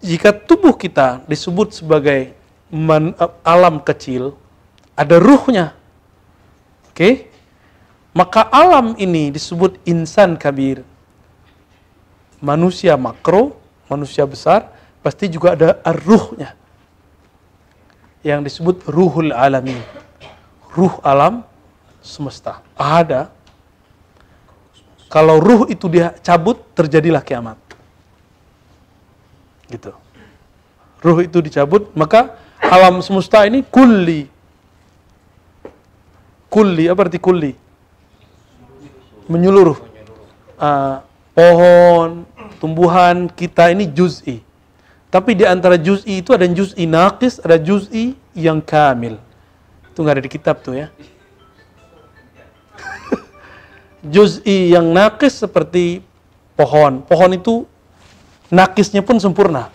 [0.00, 2.32] Jika tubuh kita disebut sebagai
[2.72, 3.12] man,
[3.44, 4.32] alam kecil,
[4.96, 5.76] ada ruhnya.
[6.94, 7.26] Oke?
[8.14, 10.86] Maka alam ini disebut insan kabir.
[12.38, 13.58] Manusia makro,
[13.90, 14.70] manusia besar,
[15.02, 16.54] pasti juga ada ruhnya.
[18.22, 19.74] Yang disebut ruhul alami.
[20.70, 21.42] Ruh alam
[21.98, 22.62] semesta.
[22.78, 23.34] Ada.
[25.10, 27.58] Kalau ruh itu dia cabut, terjadilah kiamat.
[29.66, 29.90] Gitu.
[31.02, 34.33] Ruh itu dicabut, maka alam semesta ini kulli.
[36.54, 37.50] Kulli, apa arti kulli?
[39.26, 39.74] Menyeluruh.
[40.54, 41.02] Uh,
[41.34, 42.22] pohon,
[42.62, 44.38] tumbuhan kita ini juz'i.
[45.10, 49.18] Tapi di antara juz'i itu ada juz'i naqis, ada juz'i yang kamil.
[49.90, 50.90] Itu nggak ada di kitab tuh ya
[54.14, 56.02] juz'i yang nakis seperti
[56.58, 57.02] pohon.
[57.06, 57.66] Pohon itu
[58.50, 59.70] nakisnya pun sempurna.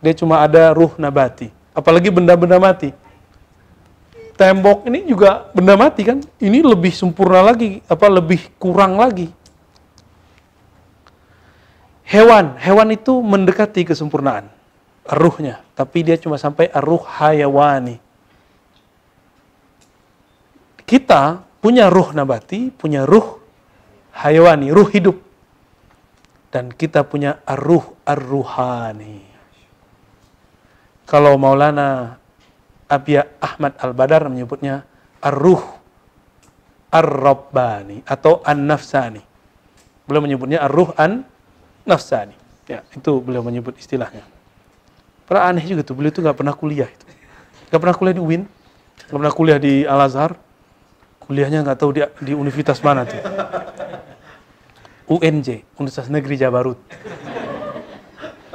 [0.00, 1.50] Dia cuma ada ruh nabati.
[1.76, 2.94] Apalagi benda-benda mati.
[4.38, 6.22] Tembok ini juga benda mati kan?
[6.38, 9.34] Ini lebih sempurna lagi, apa lebih kurang lagi.
[12.06, 14.46] Hewan, hewan itu mendekati kesempurnaan
[15.10, 17.98] ruhnya, tapi dia cuma sampai ruh hayawani.
[20.86, 23.42] Kita punya ruh nabati, punya ruh
[24.14, 25.18] hayawani, ruh hidup.
[26.48, 29.20] Dan kita punya arruh arruhani.
[31.04, 32.16] Kalau Maulana
[32.88, 34.88] Abia Ahmad Al-Badar menyebutnya
[35.20, 35.60] arruh
[36.88, 39.20] ar-rabbani atau an-nafsani.
[40.08, 42.32] Beliau menyebutnya arruh an-nafsani.
[42.64, 44.24] Ya, itu beliau menyebut istilahnya.
[45.28, 47.04] Pernah aneh juga tuh, beliau itu nggak pernah kuliah itu.
[47.68, 48.42] Nggak pernah kuliah di UIN,
[49.08, 50.32] nggak pernah kuliah di Al-Azhar,
[51.28, 53.20] Kuliahnya nggak tahu di, di universitas mana tuh.
[55.12, 56.80] UNJ, Universitas Negeri Jabarut.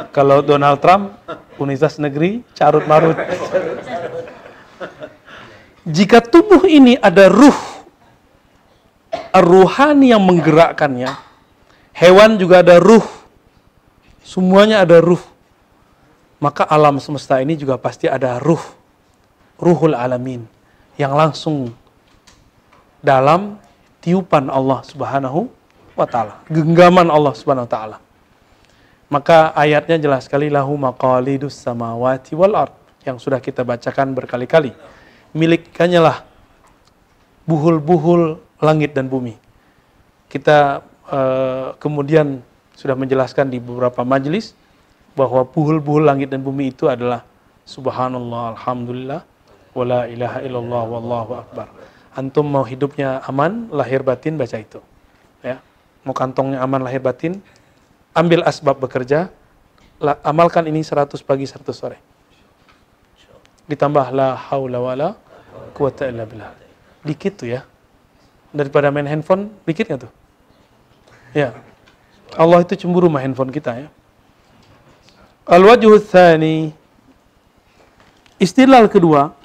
[0.10, 1.14] Kalau Donald Trump,
[1.62, 3.14] Universitas Negeri Carut Marut.
[5.84, 7.60] Jika tubuh ini ada ruh,
[9.36, 11.12] ruhani yang menggerakkannya,
[11.92, 13.04] hewan juga ada ruh,
[14.24, 15.20] semuanya ada ruh,
[16.40, 18.64] maka alam semesta ini juga pasti ada ruh,
[19.60, 20.48] ruhul alamin,
[20.96, 21.76] yang langsung
[23.04, 23.60] dalam
[24.00, 25.52] tiupan Allah Subhanahu
[26.00, 27.98] wa taala, genggaman Allah Subhanahu wa taala.
[29.12, 34.72] Maka ayatnya jelas sekali lahu maqalidus samawati wal ard yang sudah kita bacakan berkali-kali.
[35.34, 36.18] Miliknya lah
[37.50, 39.36] buhul-buhul langit dan bumi.
[40.30, 42.40] Kita uh, kemudian
[42.74, 44.54] sudah menjelaskan di beberapa majelis
[45.14, 47.22] bahwa buhul-buhul langit dan bumi itu adalah
[47.70, 49.22] subhanallah alhamdulillah
[49.78, 51.70] wala ilaha illallah wallahu akbar
[52.14, 54.80] antum mau hidupnya aman, lahir batin baca itu.
[55.42, 55.60] Ya.
[56.06, 57.42] Mau kantongnya aman, lahir batin,
[58.14, 59.34] ambil asbab bekerja,
[60.22, 61.98] amalkan ini 100 pagi, 100 sore.
[63.66, 65.10] Ditambah la haula wala
[65.74, 66.54] quwata illa billah.
[67.04, 67.62] Dikit tuh ya.
[68.54, 70.14] Daripada main handphone, dikit nggak tuh?
[71.34, 71.58] Ya.
[72.38, 73.90] Allah itu cemburu sama handphone kita ya.
[75.44, 76.72] Al-wajhu tsani
[78.40, 79.36] Istilah kedua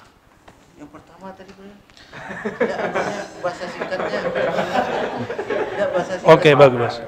[6.29, 7.01] Oke, okay, bagus.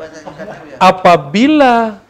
[0.80, 2.00] Apabila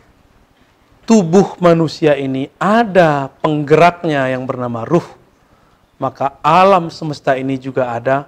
[1.03, 5.05] tubuh manusia ini ada penggeraknya yang bernama ruh,
[6.01, 8.27] maka alam semesta ini juga ada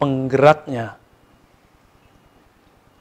[0.00, 0.96] penggeraknya.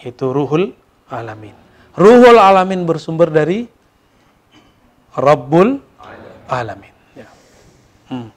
[0.04, 0.76] Itu ruhul
[1.08, 1.56] alamin.
[1.96, 3.66] Ruhul alamin bersumber dari
[5.16, 5.80] Rabbul
[6.52, 6.94] alamin.
[7.16, 7.28] Ya.
[8.12, 8.30] Hmm.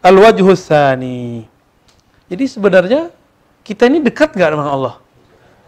[0.00, 0.68] Al-wajhus
[2.24, 3.12] jadi sebenarnya
[3.62, 4.94] kita ini dekat gak dengan Allah?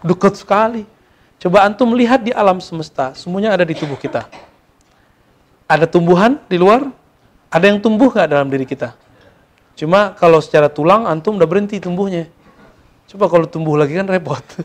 [0.00, 0.88] Dekat sekali.
[1.36, 4.24] Coba antum lihat di alam semesta, semuanya ada di tubuh kita.
[5.68, 6.88] Ada tumbuhan di luar,
[7.52, 8.96] ada yang tumbuh gak dalam diri kita?
[9.76, 12.32] Cuma kalau secara tulang antum udah berhenti tumbuhnya.
[13.06, 14.40] Coba kalau tumbuh lagi kan repot.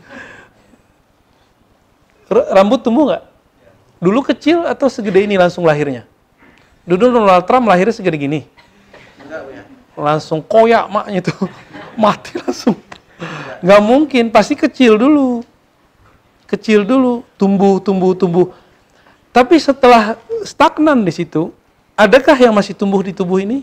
[2.56, 3.24] Rambut tumbuh nggak?
[4.00, 6.08] Dulu kecil atau segede ini langsung lahirnya?
[6.88, 8.42] Dulu Donald Trump lahirnya segede gini.
[9.94, 11.46] Langsung koyak maknya tuh.
[12.02, 12.80] Mati langsung.
[13.62, 15.46] Nggak mungkin, pasti kecil dulu.
[16.50, 18.48] Kecil dulu, tumbuh, tumbuh, tumbuh.
[19.30, 21.54] Tapi setelah stagnan di situ,
[21.94, 23.62] adakah yang masih tumbuh di tubuh ini?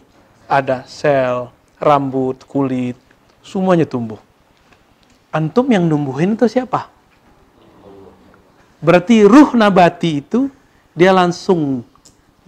[0.49, 2.97] Ada sel, rambut, kulit,
[3.45, 4.17] semuanya tumbuh.
[5.29, 6.89] Antum yang numbuhin itu siapa?
[8.81, 10.49] Berarti ruh nabati itu
[10.97, 11.85] dia langsung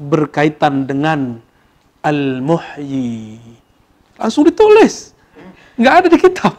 [0.01, 1.45] berkaitan dengan
[2.01, 3.37] al-muhyi.
[4.17, 5.13] Langsung ditulis.
[5.77, 6.55] Nggak ada di kitab.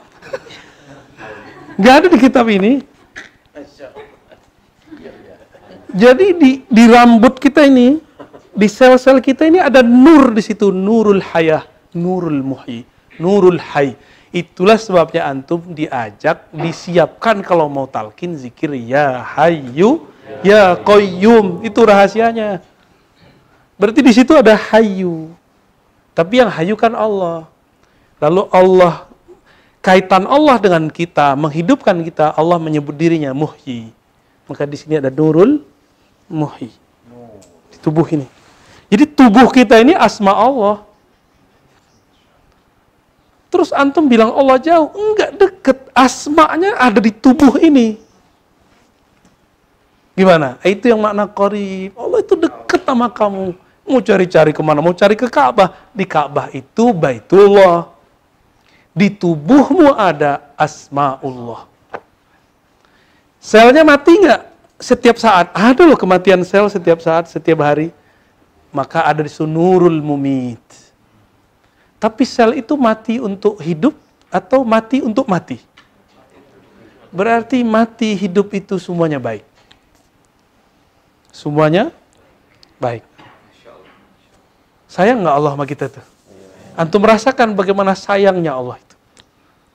[1.81, 2.85] Nggak ada di kitab ini.
[5.91, 7.99] Jadi di, di rambut kita ini,
[8.61, 11.65] di sel-sel kita ini ada nur di situ, nurul hayah,
[11.97, 12.85] nurul muhyi,
[13.17, 13.97] nurul hay.
[14.29, 20.05] Itulah sebabnya antum diajak, disiapkan kalau mau talkin zikir ya hayyu,
[20.45, 21.65] ya qayyum.
[21.65, 22.61] Itu rahasianya.
[23.81, 25.33] Berarti di situ ada hayyu.
[26.13, 27.49] Tapi yang hayyu kan Allah.
[28.21, 29.09] Lalu Allah
[29.81, 33.89] kaitan Allah dengan kita, menghidupkan kita, Allah menyebut dirinya muhyi.
[34.45, 35.65] Maka di sini ada nurul
[36.29, 36.69] muhyi.
[37.73, 38.40] Di tubuh ini.
[38.91, 40.83] Jadi tubuh kita ini asma Allah.
[43.47, 44.91] Terus antum bilang Allah jauh.
[44.91, 45.77] Enggak deket.
[45.95, 47.99] Asmanya ada di tubuh ini.
[50.11, 50.59] Gimana?
[50.63, 51.95] Itu yang makna qarib.
[51.95, 53.55] Allah itu deket sama kamu.
[53.87, 54.83] Mau cari-cari ke mana?
[54.83, 55.71] Mau cari ke Ka'bah.
[55.95, 57.91] Di Ka'bah itu Baitullah.
[58.91, 61.63] Di tubuhmu ada asma'ullah.
[63.39, 64.41] Selnya mati nggak?
[64.83, 65.47] Setiap saat.
[65.55, 67.95] Ada loh kematian sel setiap saat, setiap hari.
[68.71, 70.63] Maka ada di sunurul mumit.
[72.01, 73.93] Tapi sel itu mati untuk hidup
[74.31, 75.59] atau mati untuk mati?
[77.11, 79.43] Berarti mati hidup itu semuanya baik.
[81.35, 81.91] Semuanya
[82.79, 83.03] baik.
[84.87, 86.03] Sayang nggak Allah sama kita tuh?
[86.75, 88.95] Antum merasakan bagaimana sayangnya Allah itu.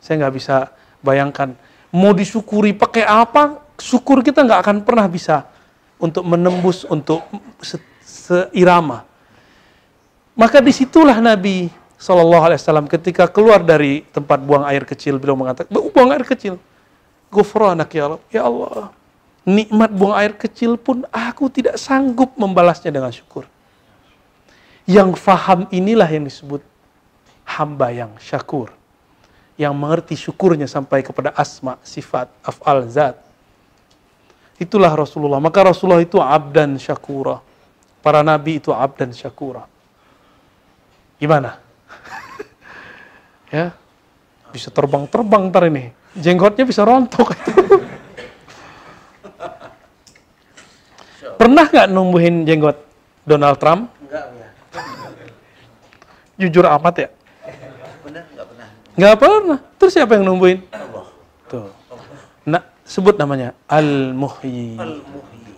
[0.00, 0.56] Saya nggak bisa
[1.04, 1.52] bayangkan.
[1.92, 5.44] Mau disyukuri pakai apa, syukur kita nggak akan pernah bisa
[6.00, 7.24] untuk menembus, untuk
[8.26, 9.06] seirama.
[10.36, 16.12] Maka di situlah Nabi Wasallam ketika keluar dari tempat buang air kecil, beliau mengatakan, buang
[16.12, 16.60] air kecil,
[17.32, 18.92] Gufranak ya Allah, ya Allah,
[19.48, 23.48] nikmat buang air kecil pun aku tidak sanggup membalasnya dengan syukur.
[24.86, 26.62] Yang faham inilah yang disebut
[27.46, 28.70] hamba yang syakur.
[29.56, 33.16] Yang mengerti syukurnya sampai kepada asma, sifat, af'al, zat.
[34.60, 35.40] Itulah Rasulullah.
[35.40, 37.40] Maka Rasulullah itu abdan syakura.
[38.06, 39.66] Para nabi itu abdan syakura.
[41.18, 41.58] Gimana?
[43.50, 43.74] ya,
[44.54, 45.90] bisa terbang-terbang ntar ini.
[46.14, 47.34] Jenggotnya bisa rontok.
[51.42, 52.78] Pernah nggak numbuhin jenggot
[53.26, 53.90] Donald Trump?
[53.98, 54.54] Enggak, ya.
[56.46, 57.10] Jujur amat ya?
[58.06, 58.68] Benar, enggak pernah.
[58.94, 59.58] Nggak pernah.
[59.82, 60.62] Terus siapa yang numbuhin?
[60.70, 61.10] Allah.
[61.50, 61.74] Tuh.
[62.46, 64.78] Nah, sebut namanya Al-Muhyi.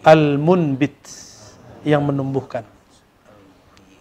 [0.01, 1.28] Al-Munbit
[1.89, 2.69] yang menumbuhkan.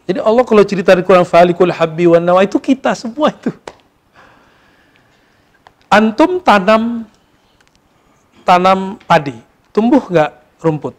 [0.04, 3.52] Jadi Allah kalau cerita di Quran Falikul Habbi wa Nawa itu kita semua itu.
[5.88, 7.08] Antum tanam
[8.44, 9.36] tanam padi,
[9.72, 10.32] tumbuh nggak
[10.64, 10.96] rumput?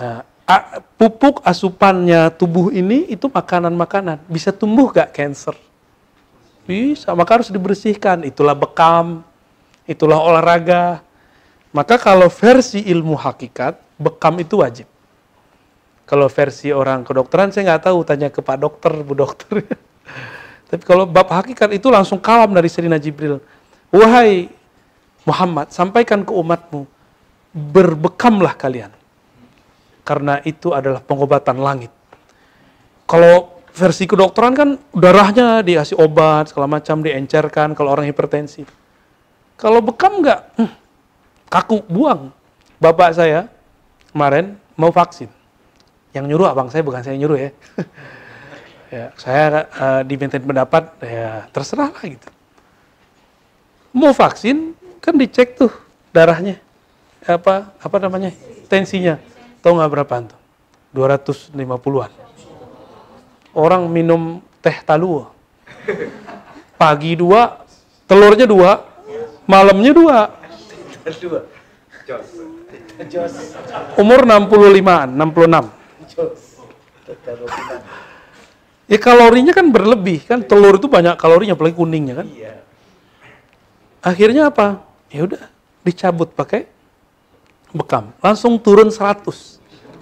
[0.00, 0.24] Nah,
[0.96, 4.24] pupuk asupannya tubuh ini itu makanan-makanan.
[4.28, 5.52] Bisa tumbuh nggak cancer?
[6.64, 8.24] Bisa, maka harus dibersihkan.
[8.24, 9.20] Itulah bekam,
[9.84, 11.04] itulah olahraga.
[11.70, 14.88] Maka kalau versi ilmu hakikat, bekam itu wajib.
[16.10, 19.62] Kalau versi orang kedokteran saya nggak tahu, tanya ke Pak Dokter, Bu Dokter.
[20.74, 23.38] Tapi kalau bab hakikat itu langsung kalam dari Serina Jibril.
[23.94, 24.50] Wahai
[25.22, 26.82] Muhammad, sampaikan ke umatmu,
[27.54, 28.90] berbekamlah kalian.
[30.02, 31.94] Karena itu adalah pengobatan langit.
[33.06, 38.66] Kalau versi kedokteran kan darahnya dikasih obat, segala macam diencerkan kalau orang hipertensi.
[39.54, 40.70] Kalau bekam nggak, hmm,
[41.46, 42.34] kaku, buang.
[42.82, 43.46] Bapak saya
[44.10, 45.39] kemarin mau vaksin.
[46.10, 47.50] Yang nyuruh abang saya, bukan saya nyuruh ya.
[48.94, 52.28] ya saya uh, dimintain pendapat, ya terserah lah gitu.
[53.94, 55.70] Mau vaksin, kan dicek tuh
[56.10, 56.58] darahnya.
[57.22, 58.34] Apa apa namanya?
[58.66, 59.18] Tensinya.
[59.60, 60.40] Tahu nggak berapa tuh?
[60.94, 62.10] 250-an.
[63.54, 65.30] Orang minum teh talua.
[66.80, 67.60] Pagi dua,
[68.08, 68.82] telurnya dua,
[69.44, 70.18] malamnya dua.
[74.00, 75.79] Umur 65-an, 66.
[76.10, 76.58] Jos.
[78.90, 82.26] Ya kalorinya kan berlebih kan telur itu banyak kalorinya apalagi kuningnya kan.
[82.26, 82.54] Iya.
[84.02, 84.82] Akhirnya apa?
[85.14, 85.42] Ya udah
[85.86, 86.66] dicabut pakai
[87.70, 88.10] bekam.
[88.18, 89.30] Langsung turun 100.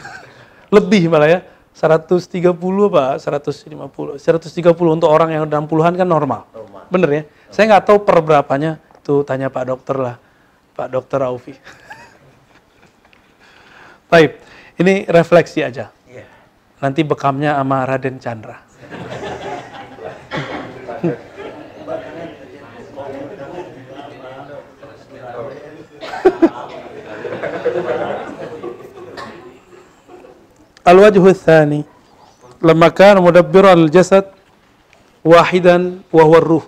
[0.77, 1.41] Lebih malah ya.
[1.77, 2.57] 130
[2.91, 4.19] apa 150.
[4.19, 6.49] 130 untuk orang yang dalam puluhan kan normal.
[6.51, 6.83] Normal.
[6.91, 7.23] Bener ya?
[7.53, 8.81] Saya nggak tahu per berapanya.
[9.05, 10.17] Tuh tanya Pak Dokter lah.
[10.73, 11.55] Pak Dokter Aufi.
[14.11, 14.41] Baik,
[14.81, 15.93] ini refleksi aja.
[16.79, 18.63] Nanti bekamnya sama Raden Chandra.
[30.87, 31.85] Al-wajhu tsani
[32.65, 34.25] lamma kana mudabbiran al-jasad
[35.21, 36.65] wahidan wa huwa ruh.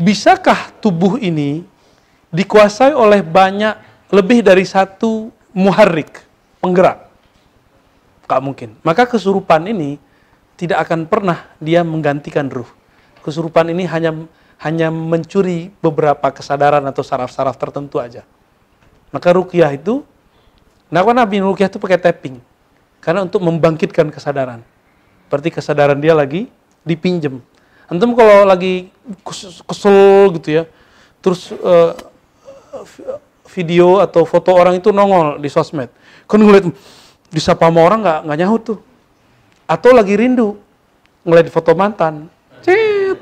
[0.00, 1.66] Bisakah tubuh ini
[2.32, 3.76] dikuasai oleh banyak
[4.08, 6.24] lebih dari satu muharrik,
[6.64, 7.09] penggerak?
[8.30, 8.78] Gak mungkin.
[8.86, 9.98] Maka kesurupan ini
[10.54, 12.70] tidak akan pernah dia menggantikan ruh.
[13.26, 14.14] Kesurupan ini hanya
[14.62, 18.22] hanya mencuri beberapa kesadaran atau saraf-saraf tertentu aja.
[19.10, 20.06] Maka rukyah itu,
[20.86, 22.38] kenapa Nabi rukyah itu pakai tapping?
[23.02, 24.62] Karena untuk membangkitkan kesadaran.
[25.26, 26.46] Berarti kesadaran dia lagi
[26.86, 27.42] dipinjem.
[27.90, 28.94] Antum kalau lagi
[29.26, 30.62] kes- kesel gitu ya,
[31.18, 31.92] terus eh,
[33.50, 35.90] video atau foto orang itu nongol di sosmed.
[36.30, 36.70] Kan ngeliat
[37.30, 38.78] disapa sama orang nggak nggak nyahut tuh.
[39.70, 40.58] Atau lagi rindu
[41.22, 42.26] ngeliat foto mantan,
[42.60, 43.18] cet,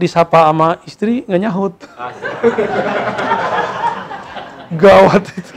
[0.00, 1.74] disapa sama istri nggak nyahut.
[4.80, 5.52] Gawat itu.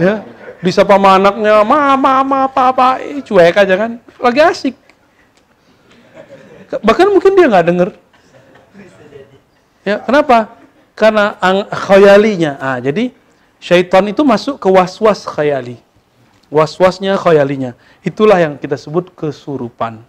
[0.00, 0.24] Ya,
[0.64, 4.74] disapa sama anaknya, mama, mama, papa, eh, cuek aja kan, lagi asik.
[6.80, 7.88] Bahkan mungkin dia nggak denger.
[9.84, 10.56] Ya, kenapa?
[10.96, 12.56] Karena ang khayalinya.
[12.56, 13.12] Ah, jadi
[13.60, 15.76] syaitan itu masuk ke was-was khayali.
[16.52, 17.72] Was-wasnya khayalinya.
[18.04, 20.04] Itulah yang kita sebut kesurupan.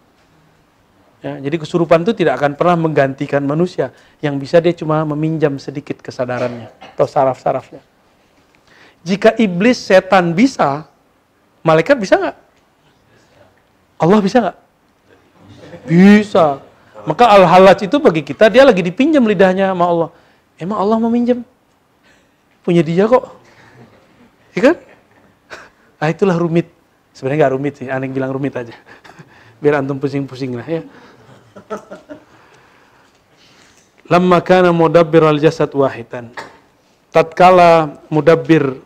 [1.23, 3.95] Ya, jadi kesurupan itu tidak akan pernah menggantikan manusia.
[4.19, 6.67] Yang bisa dia cuma meminjam sedikit kesadarannya
[6.99, 7.79] atau saraf-sarafnya.
[9.07, 10.83] Jika iblis setan bisa,
[11.63, 12.37] malaikat bisa nggak?
[14.03, 14.57] Allah bisa nggak?
[15.87, 16.59] Bisa.
[17.07, 20.09] Maka al-halaj itu bagi kita dia lagi dipinjam lidahnya sama Allah.
[20.59, 21.39] Emang Allah mau minjem?
[22.67, 23.31] Punya dia kok.
[24.59, 24.75] Ya kan?
[26.03, 26.67] Nah itulah rumit.
[27.15, 28.75] Sebenarnya nggak rumit sih, aneh bilang rumit aja.
[29.63, 30.83] Biar antum pusing-pusing lah ya.
[34.11, 36.35] Lamma kana mudabbir al-jasad wahidan.
[37.07, 38.83] Tatkala mudabbir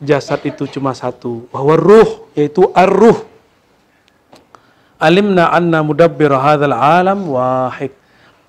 [0.00, 3.28] jasad itu cuma satu, bahwa ruh yaitu ar-ruh.
[4.96, 7.92] Alimna anna mudabbir hadzal alam wahid.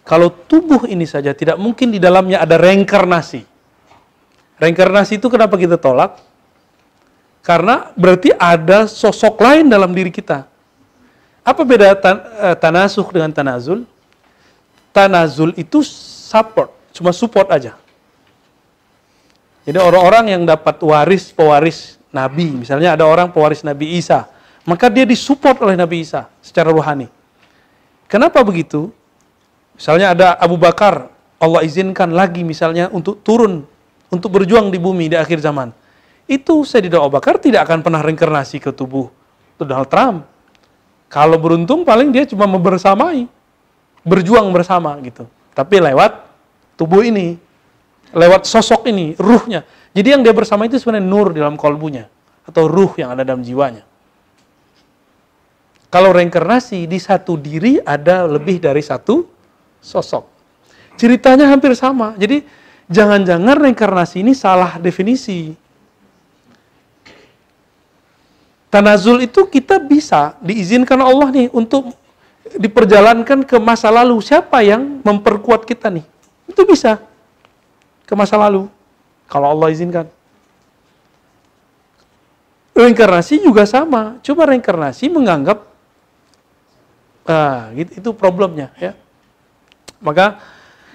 [0.07, 3.43] Kalau tubuh ini saja tidak mungkin di dalamnya ada reinkarnasi.
[4.55, 6.34] Reinkarnasi itu kenapa kita tolak?
[7.45, 10.49] Karena berarti ada sosok lain dalam diri kita.
[11.45, 13.85] Apa beda tan eh, tanasuh dengan tanazul?
[14.89, 17.77] Tanazul itu support, cuma support aja.
[19.61, 24.25] Jadi orang-orang yang dapat waris pewaris Nabi, misalnya ada orang pewaris Nabi Isa,
[24.65, 27.13] maka dia disupport oleh Nabi Isa secara rohani.
[28.09, 28.89] Kenapa begitu?
[29.77, 33.69] Misalnya ada Abu Bakar, Allah izinkan lagi misalnya untuk turun,
[34.09, 35.84] untuk berjuang di bumi di akhir zaman.
[36.25, 39.13] Itu Sayyidina Abu Bakar tidak akan pernah reinkarnasi ke tubuh
[39.61, 40.25] Donald Trump.
[41.05, 43.29] Kalau beruntung paling dia cuma membersamai,
[44.01, 45.29] berjuang bersama gitu.
[45.53, 46.25] Tapi lewat
[46.75, 47.37] tubuh ini,
[48.11, 49.63] lewat sosok ini, ruhnya.
[49.95, 52.09] Jadi yang dia bersama itu sebenarnya nur di dalam kolbunya
[52.45, 53.85] atau ruh yang ada dalam jiwanya.
[55.87, 59.23] Kalau reinkarnasi di satu diri ada lebih dari satu
[59.79, 60.27] sosok.
[60.99, 62.11] Ceritanya hampir sama.
[62.19, 62.43] Jadi
[62.91, 65.55] jangan-jangan reinkarnasi ini salah definisi.
[68.75, 71.95] Tanazul itu kita bisa diizinkan Allah nih untuk
[72.59, 74.19] diperjalankan ke masa lalu.
[74.19, 76.03] Siapa yang memperkuat kita nih?
[76.43, 76.99] Itu bisa
[78.03, 78.67] ke masa lalu.
[79.31, 80.11] Kalau Allah izinkan.
[82.75, 84.19] Reinkarnasi juga sama.
[84.19, 85.63] Coba reinkarnasi menganggap
[87.31, 88.91] ah, gitu, itu problemnya ya.
[90.03, 90.43] Maka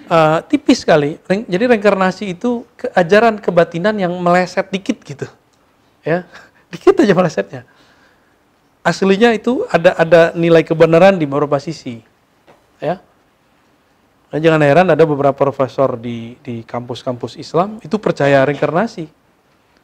[0.05, 1.17] uh, tipis sekali.
[1.25, 5.25] Jadi reinkarnasi itu ke- ajaran kebatinan yang meleset dikit gitu.
[6.05, 6.29] Ya,
[6.71, 7.61] dikit aja melesetnya.
[8.81, 12.01] Aslinya itu ada ada nilai kebenaran di beberapa sisi.
[12.81, 12.97] Ya.
[14.31, 19.11] Nah, jangan heran ada beberapa profesor di di kampus-kampus Islam itu percaya reinkarnasi.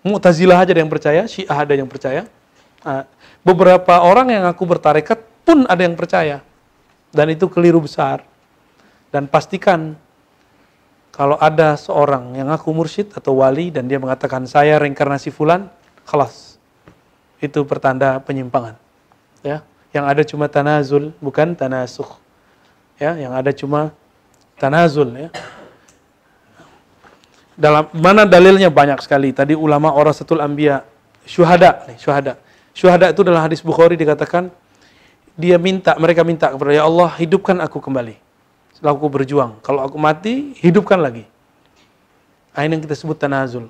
[0.07, 2.25] Mu'tazilah aja ada yang percaya, Syiah ada yang percaya.
[2.81, 3.03] Nah,
[3.43, 6.39] beberapa orang yang aku bertarekat pun ada yang percaya.
[7.11, 8.23] Dan itu keliru besar.
[9.11, 9.99] Dan pastikan
[11.11, 15.65] kalau ada seorang yang ngaku mursyid atau wali dan dia mengatakan saya reinkarnasi fulan,
[16.05, 16.46] kelas.
[17.37, 18.77] Itu pertanda penyimpangan.
[19.45, 19.61] Ya,
[19.93, 22.17] yang ada cuma tanazul, bukan tanasuh.
[22.97, 23.93] Ya, yang ada cuma
[24.57, 25.29] tanazul ya.
[27.57, 29.33] Dalam mana dalilnya banyak sekali.
[29.33, 30.85] Tadi ulama orasatul anbiya,
[31.25, 32.37] syuhada nih, syuhada.
[32.73, 34.53] Syuhada itu dalam hadis Bukhari dikatakan
[35.33, 38.17] dia minta, mereka minta kepada ya Allah hidupkan aku kembali.
[38.77, 39.57] Setelah aku berjuang.
[39.65, 41.25] Kalau aku mati, hidupkan lagi.
[42.53, 43.69] Nah, yang kita sebut tanazul.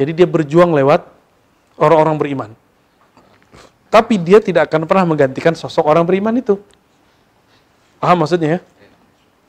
[0.00, 1.04] Jadi dia berjuang lewat
[1.76, 2.50] orang-orang beriman.
[3.94, 6.58] Tapi dia tidak akan pernah menggantikan sosok orang beriman itu.
[8.02, 8.60] Paham maksudnya ya?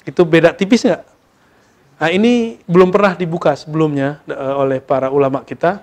[0.05, 1.01] Itu beda tipis nggak?
[1.95, 5.81] Nah ini belum pernah dibuka sebelumnya uh, oleh para ulama kita.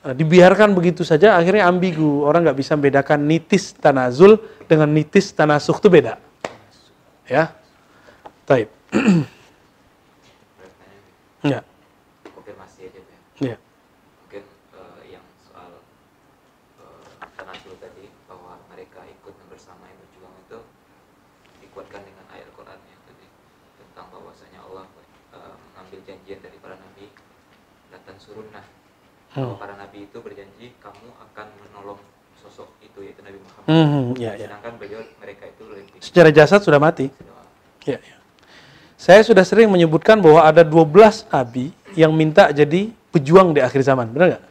[0.00, 2.24] Uh, dibiarkan begitu saja akhirnya ambigu.
[2.24, 6.16] Orang nggak bisa membedakan nitis tanazul dengan nitis tanasuh itu beda.
[7.28, 7.52] Ya.
[8.48, 8.68] Taib.
[11.44, 11.60] ya.
[12.24, 13.18] konfirmasi aja Pak.
[13.40, 13.56] Ya.
[14.20, 14.44] mungkin
[14.76, 15.80] eh, yang soal
[16.80, 17.04] eh,
[17.36, 20.58] tanazul tadi bahwa mereka ikut bersama yang berjuang itu
[21.64, 23.26] dikuatkan dengan ayat Quran yang tadi
[23.80, 24.84] tentang bahwasanya Allah
[25.36, 27.12] eh, mengambil janjian dari para nabi
[27.92, 28.64] dan surunnah
[29.34, 29.58] Hmm.
[29.58, 31.98] para nabi itu berjanji kamu akan menolong
[32.38, 34.46] sosok itu yaitu Nabi Muhammad Hmm, ya, ya.
[34.46, 37.10] sedangkan beliau mereka itu lebih Secara jasad sudah mati.
[37.82, 38.16] Ya, ya.
[38.94, 44.06] Saya sudah sering menyebutkan bahwa ada 12 nabi yang minta jadi pejuang di akhir zaman.
[44.14, 44.44] Benar nggak?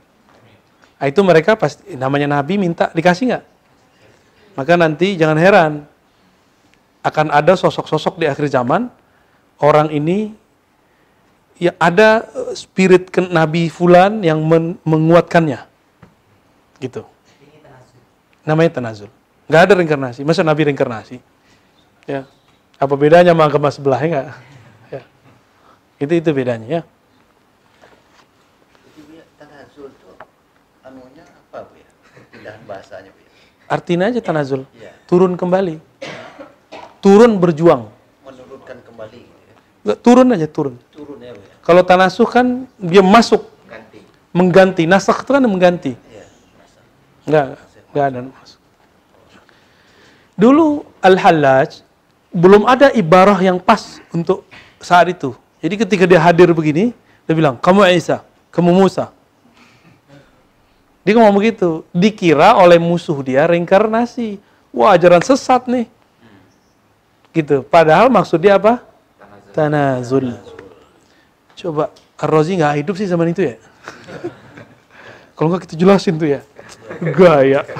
[1.00, 3.44] Nah, itu mereka pasti namanya nabi minta dikasih nggak?
[4.60, 5.72] Maka nanti jangan heran
[7.04, 8.88] akan ada sosok-sosok di akhir zaman
[9.64, 10.32] orang ini
[11.64, 15.64] ya ada eh, spirit ke nabi fulan yang men- menguatkannya.
[16.84, 17.08] Gitu.
[18.44, 19.08] Namanya tanazul.
[19.48, 20.20] Nggak ada reinkarnasi.
[20.28, 21.24] Masa nabi reinkarnasi?
[22.04, 22.28] Ya.
[22.76, 24.28] Apa bedanya sama agama sebelahnya enggak?
[24.92, 25.02] Ya.
[26.04, 26.82] Itu itu bedanya ya.
[32.44, 32.54] Ya, ya?
[32.68, 33.24] Bahasanya ya?
[33.72, 34.68] Artinya aja tanazul.
[34.76, 34.92] Iya.
[35.08, 35.80] Turun kembali.
[37.00, 37.88] Turun berjuang.
[38.28, 39.96] Menurunkan kembali gitu ya.
[40.04, 40.76] Turun aja turun.
[40.92, 41.43] Turun ya ya?
[41.64, 44.00] Kalau tanasuh kan dia masuk ganti
[44.36, 44.84] mengganti.
[44.84, 45.94] Nasakh itu kan mengganti.
[45.96, 46.80] Masa.
[47.24, 47.46] Enggak,
[47.92, 48.60] enggak ada masuk.
[50.34, 50.68] Dulu
[51.00, 51.86] Al-Hallaj
[52.34, 54.44] belum ada ibarah yang pas untuk
[54.82, 55.32] saat itu.
[55.64, 56.92] Jadi ketika dia hadir begini,
[57.24, 59.14] dia bilang, kamu Isa, kamu Musa.
[61.08, 61.88] Dia ngomong begitu.
[61.96, 64.40] Dikira oleh musuh dia reinkarnasi.
[64.74, 65.88] Wah, ajaran sesat nih.
[67.32, 67.64] Gitu.
[67.68, 68.82] Padahal maksud dia apa?
[69.54, 70.53] tanazul Tanazul.
[71.64, 73.56] Coba, Ar-Razi nggak hidup sih zaman itu ya?
[75.40, 76.44] Kalau nggak kita jelasin tuh ya.
[77.00, 77.64] Gaya.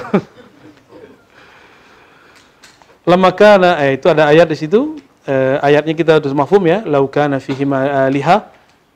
[3.12, 4.96] Lama kana, eh, itu ada ayat di situ.
[5.28, 6.80] Eh, ayatnya kita harus mafhum ya.
[6.88, 7.68] Lau kana fihi
[8.08, 8.48] liha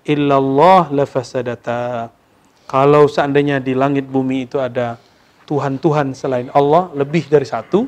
[0.09, 2.09] illallah lafasadata.
[2.65, 4.97] Kalau seandainya di langit bumi itu ada
[5.45, 7.85] Tuhan-Tuhan selain Allah lebih dari satu,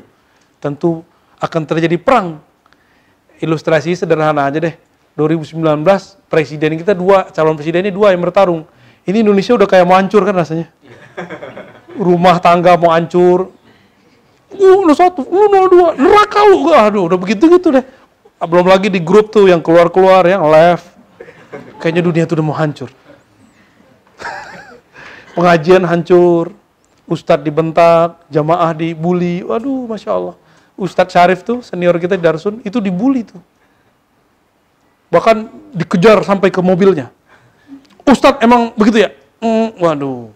[0.61, 1.01] tentu
[1.41, 2.37] akan terjadi perang.
[3.41, 4.90] Ilustrasi sederhana aja deh.
[5.21, 5.61] 2019
[6.25, 8.65] presiden kita dua, calon presidennya dua yang bertarung.
[9.05, 10.67] Ini Indonesia udah kayak mau hancur kan rasanya.
[11.93, 13.53] Rumah tangga mau hancur.
[14.51, 16.73] Uh, no satu, uh, no dua, neraka lu.
[16.73, 17.85] Aduh, udah begitu gitu deh.
[18.41, 20.81] Belum lagi di grup tuh yang keluar-keluar, yang live.
[21.77, 22.89] Kayaknya dunia tuh udah mau hancur.
[25.37, 26.53] Pengajian hancur,
[27.05, 29.45] Ustadz dibentak, jamaah dibully.
[29.45, 30.35] Waduh, Masya Allah.
[30.73, 33.41] Ustadz Syarif tuh, senior kita di Darsun, itu dibully tuh.
[35.11, 35.37] Bahkan
[35.75, 37.11] dikejar sampai ke mobilnya.
[38.07, 39.11] Ustadz emang begitu ya?
[39.43, 40.31] Mm, waduh.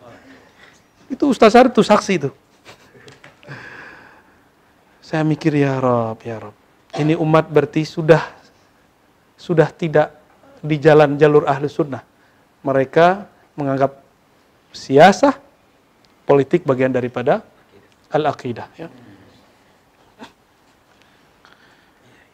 [1.08, 2.34] Itu Ustadz Syarif tuh saksi tuh.
[5.00, 6.56] Saya mikir ya Rob, ya Rob.
[6.92, 8.20] Ini umat berarti sudah
[9.40, 10.18] sudah tidak
[10.60, 12.02] di jalan jalur ahli sunnah.
[12.66, 14.02] Mereka menganggap
[14.74, 15.38] siasah
[16.26, 17.46] politik bagian daripada
[18.10, 18.68] al-aqidah.
[18.76, 18.90] Ya.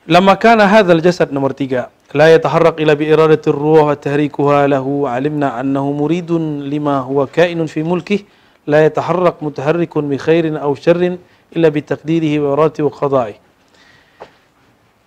[0.07, 1.91] Lama kana hadzal jasad nomor tiga.
[2.11, 8.27] Wa tahrikuha lahu alimna annahu muridun lima huwa kainun fi mulkih
[8.67, 11.15] la yataharrak mutaharrikun bi khairin aw syarrin
[11.55, 13.39] illa bi taqdirihi wa irati wa qada'i.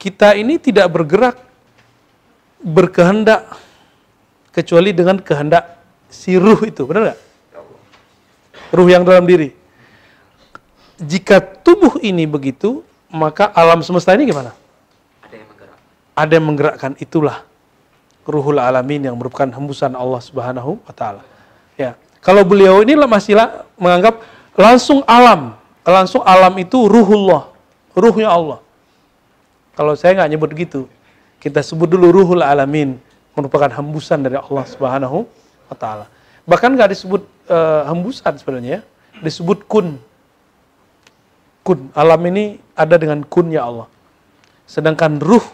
[0.00, 1.36] Kita ini tidak bergerak
[2.64, 3.52] berkehendak
[4.48, 5.76] kecuali dengan kehendak
[6.08, 7.20] si ruh itu, benar nggak?
[8.72, 9.52] Ruh yang dalam diri.
[10.96, 12.80] Jika tubuh ini begitu,
[13.12, 14.63] maka alam semesta ini gimana?
[16.14, 17.42] Ada yang menggerakkan itulah
[18.24, 21.22] ruhul alamin yang merupakan hembusan Allah Subhanahu wa taala.
[21.76, 21.98] Ya.
[22.24, 23.36] Kalau beliau ini masih
[23.76, 24.24] menganggap
[24.56, 27.52] langsung alam, langsung alam itu ruhullah,
[27.92, 28.64] ruhnya Allah.
[29.76, 30.80] Kalau saya nggak nyebut gitu,
[31.42, 32.96] kita sebut dulu ruhul alamin
[33.36, 35.28] merupakan hembusan dari Allah Subhanahu
[35.68, 36.06] wa taala.
[36.48, 39.20] Bahkan nggak disebut eh, hembusan sebenarnya, ya.
[39.20, 40.00] disebut kun.
[41.66, 43.88] Kun, alam ini ada dengan kunnya Allah.
[44.64, 45.44] Sedangkan ruh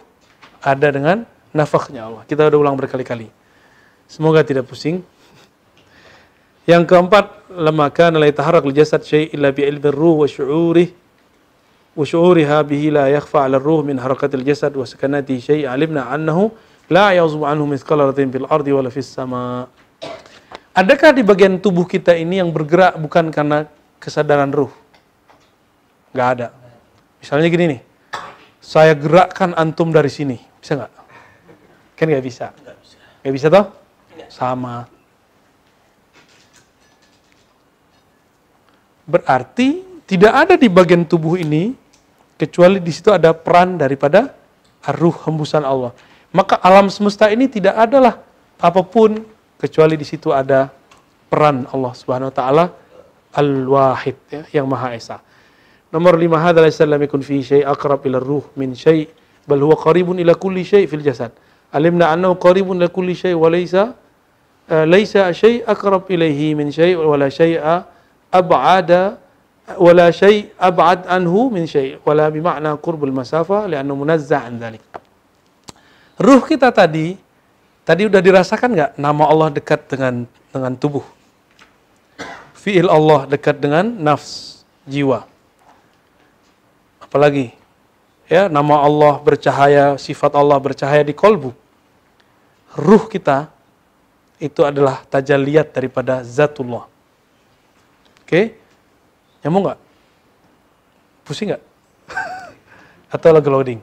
[0.60, 1.24] ada dengan
[1.56, 2.22] nafaknya Allah.
[2.28, 3.28] Kita udah ulang berkali-kali.
[4.06, 5.02] Semoga tidak pusing.
[6.68, 10.88] Yang keempat, lama kana la yataharrak al-jasad syai' illa bi ilmi ruh wa syu'urih
[11.96, 16.54] wa syu'uriha bihi la yakhfa 'ala ruh min harakat al-jasad wa sakanati syai' alimna annahu
[16.86, 19.66] la yazbu anhu mithqala ratin fil ardi wala fis sama.
[20.70, 23.66] Adakah di bagian tubuh kita ini yang bergerak bukan karena
[23.98, 24.70] kesadaran ruh?
[26.14, 26.48] Gak ada.
[27.18, 27.80] Misalnya gini nih,
[28.62, 30.92] saya gerakkan antum dari sini, bisa nggak?
[31.96, 32.46] Kan nggak bisa.
[33.24, 33.66] Nggak bisa toh?
[34.28, 34.86] Sama.
[39.10, 41.74] Berarti tidak ada di bagian tubuh ini
[42.38, 44.32] kecuali di situ ada peran daripada
[44.96, 45.92] ruh hembusan Allah.
[46.30, 48.22] Maka alam semesta ini tidak adalah
[48.60, 49.18] apa pun
[49.58, 50.70] kecuali di situ ada
[51.28, 52.64] peran Allah Subhanahu wa taala
[53.30, 55.18] Al-Wahid ya, yang Maha Esa.
[55.90, 59.19] Nomor lima lam yakun fi syai' aqrab ila ruh min syai'
[59.50, 61.34] bal huwa qaribun ila kulli syai' fil jasad.
[61.74, 63.98] Alimna annahu qaribun ila kulli syai' wa laysa
[64.70, 67.74] uh, laysa syai' aqrab ilaihi min syai' wa la syai'a
[68.30, 69.18] ab'ada
[69.74, 74.62] wa la syai' ab'ad anhu min syai' wa la bima'na qurbul masafa li'annahu munazzah an
[74.62, 74.86] dzalik.
[76.20, 77.18] Ruh kita tadi
[77.82, 81.02] tadi udah dirasakan nggak nama Allah dekat dengan dengan tubuh?
[82.60, 85.24] Fi'il Allah dekat dengan nafs, jiwa.
[87.00, 87.56] Apalagi
[88.30, 91.50] ya nama Allah bercahaya, sifat Allah bercahaya di kolbu.
[92.78, 93.50] Ruh kita
[94.38, 96.86] itu adalah tajaliat daripada zatullah.
[98.22, 98.54] Oke?
[99.42, 99.80] Nyambung nggak?
[101.26, 101.62] Pusing nggak?
[103.18, 103.80] Atau lagi loading?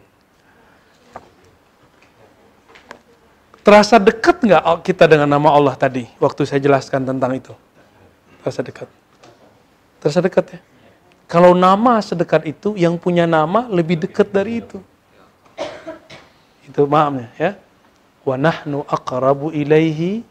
[3.68, 7.52] Terasa dekat nggak kita dengan nama Allah tadi waktu saya jelaskan tentang itu?
[8.40, 8.88] Terasa dekat.
[10.00, 10.60] Terasa dekat ya?
[11.28, 14.80] Kalau nama sedekat itu, yang punya nama lebih dekat dari itu.
[16.64, 17.52] Itu maafnya ya.
[18.24, 20.24] Wa nahnu aqrabu ilaihi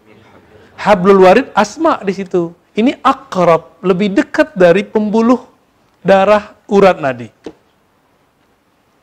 [0.81, 2.53] hablul warid asma di situ.
[2.77, 5.49] Ini akrab, lebih dekat dari pembuluh
[6.05, 7.33] darah urat nadi.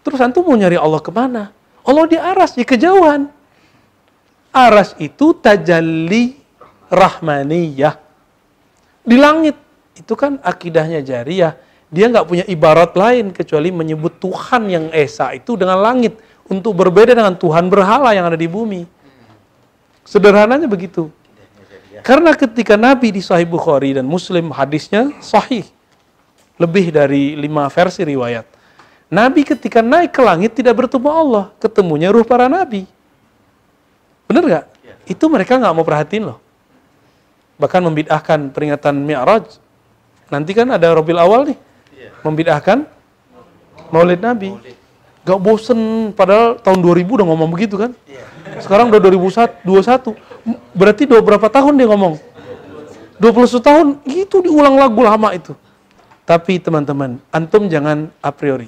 [0.05, 1.49] Terus antum mau nyari Allah ke mana?
[1.81, 3.29] Allah di aras, di kejauhan.
[4.53, 6.37] Aras itu tajalli
[6.89, 7.97] rahmaniyah.
[9.01, 9.57] Di langit.
[9.93, 11.53] Itu kan akidahnya jariyah
[11.93, 16.17] dia nggak punya ibarat lain kecuali menyebut Tuhan yang esa itu dengan langit
[16.49, 18.81] untuk berbeda dengan Tuhan berhala yang ada di bumi.
[20.01, 21.13] Sederhananya begitu.
[22.01, 25.63] Karena ketika Nabi di Sahih Bukhari dan Muslim hadisnya sahih.
[26.57, 28.45] Lebih dari lima versi riwayat.
[29.13, 31.45] Nabi ketika naik ke langit tidak bertemu Allah.
[31.61, 32.89] Ketemunya ruh para nabi.
[34.25, 34.65] Benar nggak?
[35.05, 36.41] Itu mereka nggak mau perhatiin loh.
[37.61, 39.61] Bahkan membid'ahkan peringatan Mi'raj.
[40.33, 41.57] Nanti kan ada Robil Awal nih
[42.23, 42.87] membidahkan
[43.93, 44.55] Maulid Nabi.
[45.23, 47.95] Gak bosen, padahal tahun 2000 udah ngomong begitu kan?
[48.59, 49.63] Sekarang udah 2021.
[50.75, 52.19] Berarti dua berapa tahun dia ngomong?
[53.21, 55.55] 21 tahun, itu diulang lagu lama itu.
[56.27, 58.67] Tapi teman-teman, antum jangan a priori.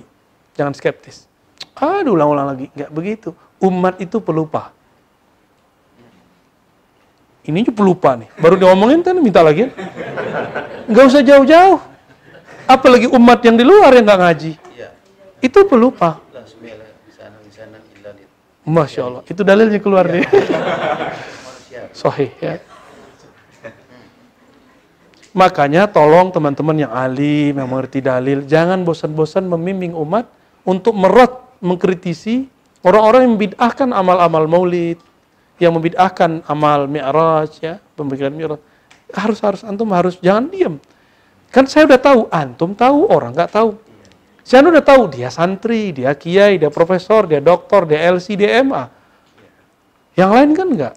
[0.55, 1.27] Jangan skeptis.
[1.75, 2.71] Ah, diulang-ulang lagi.
[2.71, 3.35] Gak begitu.
[3.59, 4.71] Umat itu pelupa.
[7.43, 8.31] Ini juga pelupa nih.
[8.39, 9.67] Baru diomongin kan minta lagi.
[10.87, 11.94] Gak usah jauh-jauh
[12.65, 14.51] apalagi umat yang di luar yang nggak ngaji.
[14.75, 14.89] Iya.
[15.41, 16.21] Itu pelupa.
[18.65, 20.25] Masya Allah, itu dalilnya keluar nih.
[22.01, 22.57] Sohih ya.
[25.37, 30.25] Makanya tolong teman-teman yang alim, yang mengerti dalil, jangan bosan-bosan membimbing umat
[30.65, 32.49] untuk merot, mengkritisi
[32.81, 34.97] orang-orang yang membid'ahkan amal-amal maulid,
[35.61, 38.61] yang membid'ahkan amal mi'raj, ya, pemikiran mi'raj.
[39.13, 40.81] Harus harus antum harus jangan diam.
[41.55, 43.79] Kan saya udah tahu, antum tahu, orang nggak tahu.
[44.43, 48.91] Saya udah tahu, dia santri, dia kiai, dia profesor, dia doktor, dia LC, dia MA.
[50.19, 50.95] Yang lain kan enggak.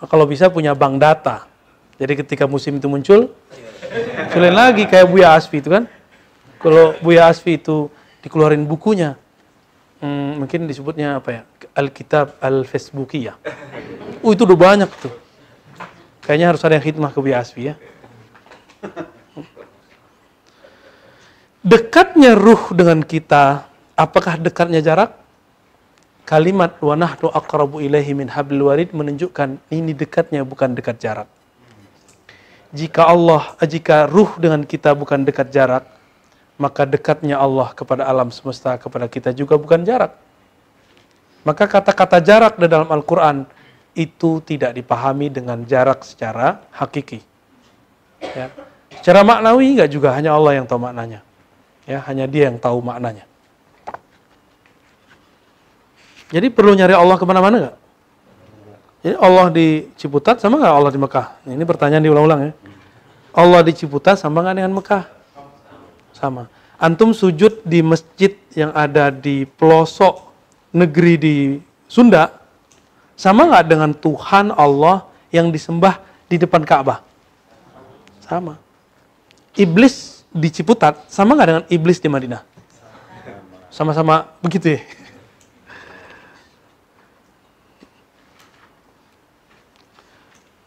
[0.00, 1.44] Kalau bisa punya bank data.
[2.00, 3.36] Jadi ketika musim itu muncul,
[4.32, 5.84] selain lagi kayak Buya Asfi itu kan.
[6.56, 7.92] Kalau Buya Asfi itu
[8.24, 9.20] dikeluarin bukunya,
[10.00, 11.42] hmm, mungkin disebutnya apa ya?
[11.76, 13.36] Alkitab Al-Facebookiyah.
[14.24, 15.12] Oh itu udah banyak tuh.
[16.24, 17.76] Kayaknya harus ada yang khidmah ke Buya Asfi ya.
[21.66, 23.66] Dekatnya ruh dengan kita,
[23.98, 25.18] apakah dekatnya jarak?
[26.26, 31.30] Kalimat wa nahnu aqrabu ilaihi min hablil warid menunjukkan ini dekatnya bukan dekat jarak.
[32.74, 35.86] Jika Allah, jika ruh dengan kita bukan dekat jarak,
[36.58, 40.18] maka dekatnya Allah kepada alam semesta kepada kita juga bukan jarak.
[41.46, 43.46] Maka kata-kata jarak di dalam Al-Quran
[43.94, 47.22] itu tidak dipahami dengan jarak secara hakiki.
[48.18, 48.50] Ya.
[49.00, 51.20] Secara maknawi enggak juga hanya Allah yang tahu maknanya.
[51.86, 53.22] Ya, hanya dia yang tahu maknanya.
[56.34, 57.76] Jadi perlu nyari Allah ke mana-mana enggak?
[59.06, 61.26] Jadi Allah di Ciputat sama nggak Allah di Mekah?
[61.46, 62.52] Ini pertanyaan diulang-ulang ya.
[63.30, 65.04] Allah di Ciputat sama nggak dengan Mekah?
[66.10, 66.50] Sama.
[66.76, 70.26] Antum sujud di masjid yang ada di pelosok
[70.74, 71.36] negeri di
[71.86, 72.34] Sunda,
[73.14, 77.00] sama nggak dengan Tuhan Allah yang disembah di depan Ka'bah?
[78.26, 78.65] Sama.
[79.56, 82.44] Iblis di Ciputat sama nggak dengan iblis di Madinah?
[83.72, 84.80] Sama-sama begitu ya.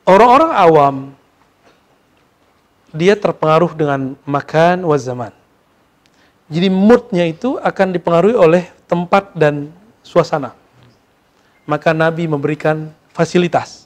[0.10, 0.96] Orang-orang awam
[2.90, 5.30] dia terpengaruh dengan makan wa zaman.
[6.50, 9.70] Jadi moodnya itu akan dipengaruhi oleh tempat dan
[10.02, 10.58] suasana.
[11.70, 13.86] Maka Nabi memberikan fasilitas.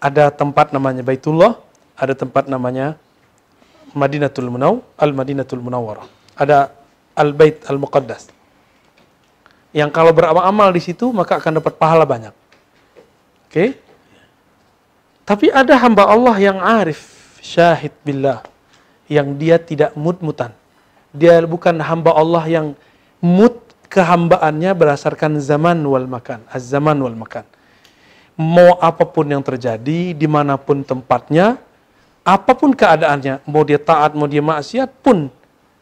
[0.00, 1.60] Ada tempat namanya Baitullah,
[1.92, 2.96] ada tempat namanya
[3.92, 6.06] Madinatul Munaw, Al-Madinatul Munawwarah.
[6.38, 6.70] Ada
[7.14, 8.30] Al-Bait Al-Muqaddas.
[9.70, 12.34] Yang kalau beramal-amal di situ maka akan dapat pahala banyak.
[13.46, 13.50] Oke?
[13.50, 13.70] Okay?
[15.30, 18.42] Tapi ada hamba Allah yang arif, syahid billah,
[19.06, 20.50] yang dia tidak mut-mutan.
[21.14, 22.66] Dia bukan hamba Allah yang
[23.22, 27.46] mut kehambaannya berdasarkan zaman wal makan, az-zaman wal makan.
[28.34, 31.62] Mau apa pun yang terjadi, di mana pun tempatnya,
[32.24, 35.32] apa pun keadaannya, mau dia taat, mau dia maksiat pun,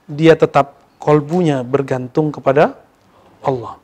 [0.07, 2.78] dia tetap kolbunya bergantung kepada
[3.43, 3.78] Allah.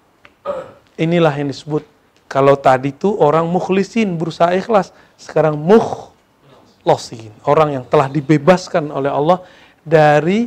[0.94, 1.82] Inilah yang disebut
[2.30, 9.42] kalau tadi itu orang mukhlisin berusaha ikhlas, sekarang mukhlosin, orang yang telah dibebaskan oleh Allah
[9.82, 10.46] dari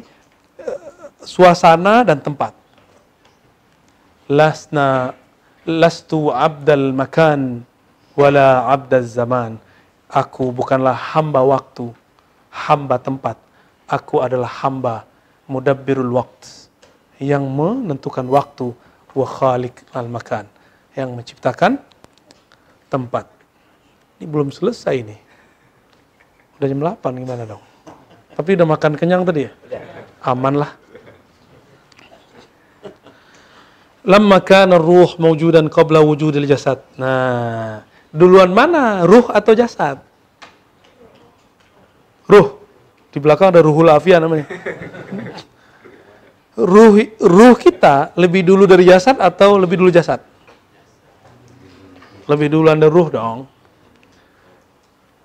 [0.60, 0.80] uh,
[1.24, 2.52] suasana dan tempat.
[4.28, 5.16] Lasna
[5.64, 7.64] lastu abdal makan
[8.16, 9.67] wala abdal zaman.
[10.08, 11.92] Aku bukanlah hamba waktu,
[12.48, 13.36] hamba tempat.
[13.88, 15.04] Aku adalah hamba
[15.48, 16.72] mudabbirul waqt
[17.20, 18.72] yang menentukan waktu
[19.12, 20.48] wa khaliq al makan
[20.96, 21.80] yang menciptakan
[22.88, 23.28] tempat.
[24.20, 25.20] Ini belum selesai nih.
[26.58, 27.64] Udah jam 8 gimana dong?
[28.34, 29.52] Tapi udah makan kenyang tadi ya?
[30.26, 30.72] Aman lah.
[34.08, 36.80] Lamma kana ruh mawjudan qabla wujudil jasad.
[36.96, 37.84] Nah,
[38.14, 39.04] duluan mana?
[39.04, 40.00] Ruh atau jasad?
[42.28, 42.60] Ruh.
[43.12, 44.46] Di belakang ada ruhul afia namanya.
[46.58, 50.20] Ruh, ruh kita lebih dulu dari jasad atau lebih dulu jasad?
[52.28, 53.40] lebih dulu anda ruh dong.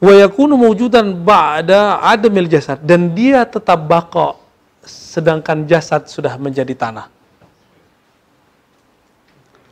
[0.02, 4.38] Wa yakunu mewujudan ba'da adamil jasad dan dia tetap bako
[4.82, 7.06] sedangkan jasad sudah menjadi tanah.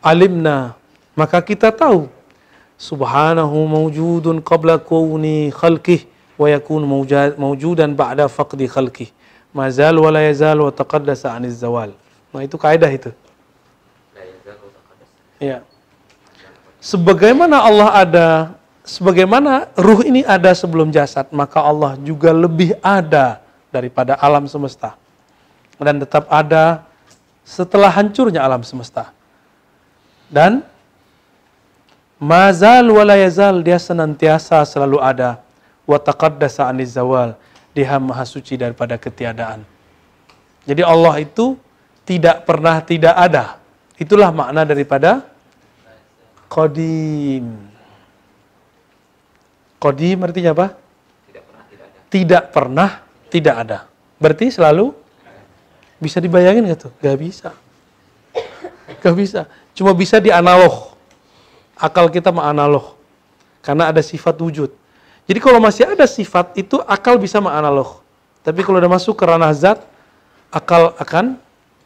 [0.02, 0.78] Alimna
[1.18, 2.06] maka kita tahu
[2.80, 6.08] subhanahu mawjudun qabla kuni khalqih
[6.40, 6.88] wa yakunu
[7.36, 9.12] mawjudan ba'da faqdi khalqih.
[9.52, 11.92] Mazal wa la yazal wa taqaddasa aniz zawal.
[12.32, 13.12] Nah itu kaidah itu.
[15.36, 15.60] Ya
[16.80, 18.28] sebagaimana Allah ada,
[18.82, 24.96] sebagaimana ruh ini ada sebelum jasad, maka Allah juga lebih ada daripada alam semesta.
[25.80, 26.84] Dan tetap ada
[27.44, 29.12] setelah hancurnya alam semesta.
[30.28, 30.64] Dan
[32.20, 35.40] mazal wala yazal dia senantiasa selalu ada
[35.88, 37.34] wa taqaddasa aniz zawal
[37.72, 39.64] dia maha suci daripada ketiadaan.
[40.68, 41.56] Jadi Allah itu
[42.04, 43.56] tidak pernah tidak ada.
[43.96, 45.24] Itulah makna daripada
[46.50, 47.46] Qadim.
[49.80, 50.66] Qadim artinya apa?
[51.30, 51.98] Tidak pernah tidak ada.
[52.10, 52.90] Tidak pernah
[53.30, 53.78] tidak ada.
[54.18, 54.92] Berarti selalu
[56.02, 56.92] bisa dibayangin gak tuh?
[56.98, 57.50] Gak bisa.
[58.98, 59.46] Gak bisa.
[59.72, 60.89] Cuma bisa di analog.
[61.80, 63.00] Akal kita menganalog.
[63.64, 64.70] Karena ada sifat wujud.
[65.24, 68.04] Jadi kalau masih ada sifat itu akal bisa menganalog.
[68.44, 69.80] Tapi kalau udah masuk ke ranah zat,
[70.50, 71.40] akal akan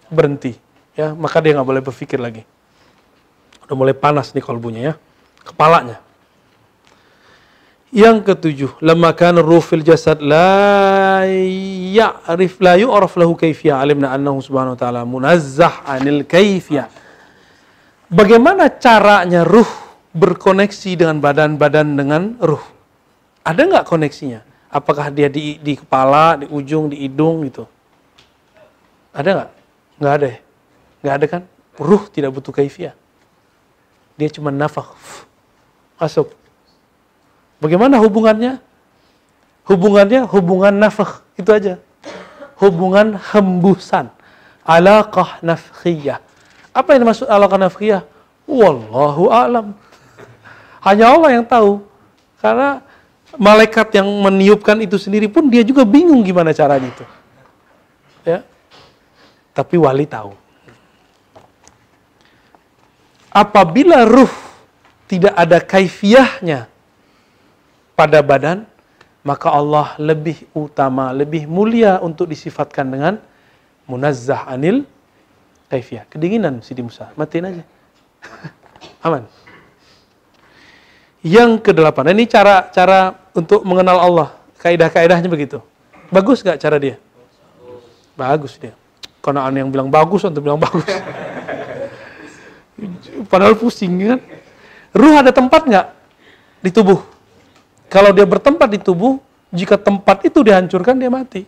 [0.09, 0.57] berhenti.
[0.95, 2.47] Ya, maka dia nggak boleh berpikir lagi.
[3.66, 4.95] Udah mulai panas nih kalbunya ya.
[5.45, 6.01] Kepalanya.
[7.95, 14.74] Yang ketujuh, lamma kana rufil jasad la ya'rif la yu'raf lahu kayfiyah alimna annahu subhanahu
[14.74, 16.90] wa ta'ala munazzah anil kayfiyah.
[18.11, 19.84] Bagaimana caranya ruh
[20.15, 22.62] berkoneksi dengan badan-badan dengan ruh?
[23.43, 24.41] Ada nggak koneksinya?
[24.71, 27.67] Apakah dia di, di kepala, di ujung, di hidung gitu?
[29.15, 29.51] Ada nggak?
[30.01, 30.39] Nggak ada ya?
[31.03, 31.43] Nggak ada kan?
[31.77, 32.95] Ruh tidak butuh kaifiah.
[34.15, 34.95] Dia cuma nafak.
[35.99, 36.31] Masuk.
[37.59, 38.62] Bagaimana hubungannya?
[39.67, 41.23] Hubungannya hubungan nafak.
[41.35, 41.83] Itu aja.
[42.59, 44.11] Hubungan hembusan.
[44.62, 46.23] Alaqah nafkhiyah.
[46.75, 48.03] Apa yang dimaksud alaqah nafkhiyah?
[48.45, 49.75] Wallahu a'lam.
[50.85, 51.80] Hanya Allah yang tahu.
[52.39, 52.85] Karena
[53.41, 57.05] malaikat yang meniupkan itu sendiri pun dia juga bingung gimana caranya itu.
[58.22, 58.45] Ya.
[59.57, 60.45] Tapi wali tahu
[63.35, 64.30] apabila ruh
[65.11, 66.70] tidak ada kaifiahnya
[67.99, 68.64] pada badan,
[69.26, 73.14] maka Allah lebih utama, lebih mulia untuk disifatkan dengan
[73.91, 74.87] munazzah anil
[75.68, 76.07] kaifiyah.
[76.07, 77.64] Kedinginan Sidi Musa, matiin aja.
[79.07, 79.26] Aman.
[81.25, 84.29] Yang kedelapan, ini cara cara untuk mengenal Allah.
[84.61, 85.57] Kaidah-kaidahnya begitu.
[86.12, 87.01] Bagus gak cara dia?
[88.12, 88.77] Bagus dia.
[89.25, 90.85] Karena ada yang bilang bagus, untuk bilang bagus.
[93.33, 94.20] Padahal pusing kan.
[94.95, 95.87] Ruh ada tempat nggak
[96.62, 97.01] di tubuh?
[97.89, 99.18] Kalau dia bertempat di tubuh,
[99.49, 101.43] jika tempat itu dihancurkan, dia mati.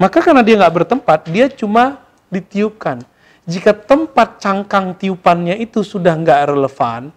[0.00, 2.02] Maka karena dia nggak bertempat, dia cuma
[2.32, 3.04] ditiupkan.
[3.42, 7.10] Jika tempat cangkang tiupannya itu sudah nggak relevan,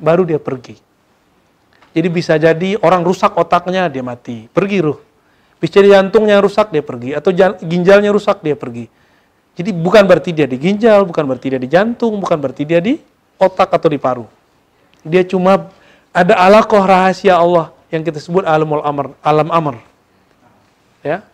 [0.00, 0.80] baru dia pergi.
[1.96, 4.48] Jadi bisa jadi orang rusak otaknya, dia mati.
[4.52, 5.00] Pergi ruh.
[5.56, 7.16] Bisa jadi jantungnya rusak, dia pergi.
[7.16, 7.32] Atau
[7.64, 8.88] ginjalnya rusak, dia pergi.
[9.56, 13.00] Jadi bukan berarti dia di ginjal, bukan berarti dia di jantung, bukan berarti dia di
[13.40, 14.28] otak atau di paru.
[15.00, 15.72] Dia cuma
[16.12, 19.76] ada alakoh rahasia Allah yang kita sebut alamul amr, alam amr.
[21.00, 21.24] Ya.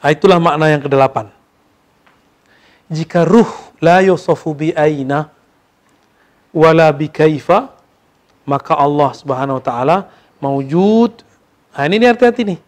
[0.00, 1.32] Nah, itulah makna yang kedelapan.
[2.90, 5.30] Jika ruh la yusafu bi aina
[6.50, 7.70] wala bi kaifa
[8.42, 9.96] maka Allah Subhanahu wa taala
[10.42, 11.22] maujud.
[11.70, 12.60] Nah, ini hati-hati nih.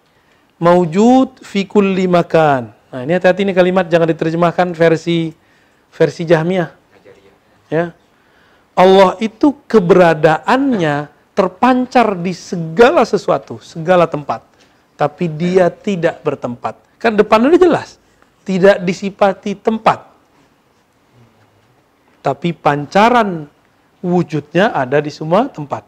[0.63, 2.71] Maujud fi kulli makan.
[2.71, 5.35] Nah, ini hati-hati nih kalimat jangan diterjemahkan versi
[5.91, 6.71] versi Jahmiyah.
[7.73, 7.97] Ya.
[8.73, 14.45] Allah itu keberadaannya terpancar di segala sesuatu, segala tempat.
[14.97, 16.79] Tapi dia tidak bertempat.
[17.01, 17.99] Kan depannya jelas.
[18.47, 20.12] Tidak disipati tempat.
[22.23, 23.51] Tapi pancaran
[23.99, 25.83] wujudnya ada di semua tempat.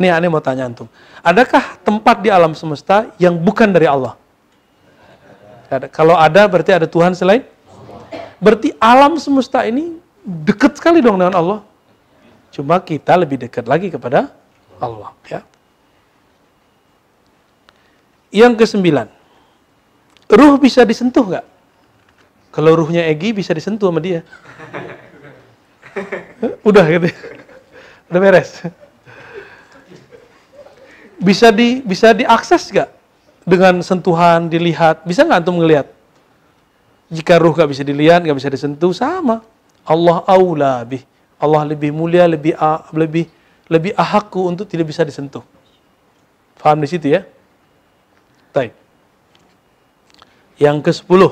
[0.00, 0.88] Ini aneh mau tanya antum.
[1.20, 4.16] Adakah tempat di alam semesta yang bukan dari Allah?
[5.68, 5.92] Ada.
[5.92, 7.44] Kalau ada berarti ada Tuhan selain?
[8.40, 11.60] Berarti alam semesta ini dekat sekali dong dengan Allah.
[12.48, 14.32] Cuma kita lebih dekat lagi kepada
[14.80, 15.12] Allah.
[15.28, 15.44] Ya.
[18.32, 19.12] Yang kesembilan,
[20.32, 21.46] ruh bisa disentuh nggak?
[22.50, 24.24] Kalau ruhnya Egi bisa disentuh sama dia.
[26.68, 27.08] Udah gitu.
[28.10, 28.62] Udah beres.
[31.20, 32.90] Bisa di bisa diakses nggak
[33.44, 35.04] dengan sentuhan dilihat?
[35.04, 35.86] Bisa nggak antum ngelihat?
[37.10, 39.42] Jika ruh nggak bisa dilihat, nggak bisa disentuh, sama.
[39.82, 41.02] Allah aula bih.
[41.40, 42.54] Allah lebih mulia, lebih
[42.94, 43.26] lebih
[43.70, 45.42] lebih ahakku untuk tidak bisa disentuh.
[46.60, 47.24] Faham di situ ya?
[48.52, 48.76] Baik.
[50.60, 51.22] Yang ke-10.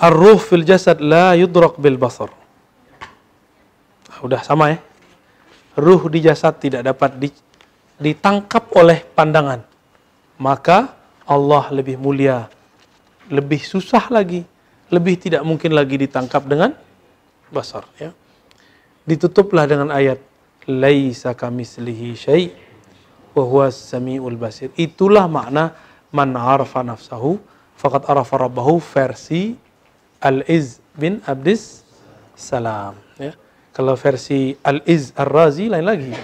[0.00, 2.32] Ar-ruh fil jasad la yudrak bil basar.
[4.22, 4.78] Udah sama ya.
[5.74, 7.18] Ruh di jasad tidak dapat
[7.98, 9.64] ditangkap oleh pandangan.
[10.38, 10.94] Maka
[11.26, 12.46] Allah lebih mulia,
[13.26, 14.46] lebih susah lagi,
[14.92, 16.70] lebih tidak mungkin lagi ditangkap dengan
[17.50, 18.10] basar ya
[19.04, 20.20] ditutuplah dengan ayat
[20.64, 22.44] laisa kamislihi syai
[23.36, 24.72] wa samiul basir.
[24.80, 25.76] Itulah makna
[26.08, 27.36] man arafa nafsahu
[27.76, 29.60] faqad arafa rabbahu versi
[30.24, 31.84] Al-Iz bin Abdis
[32.32, 33.03] Salam.
[33.74, 36.14] Kalau versi Al-Iz Ar-Razi lain lagi.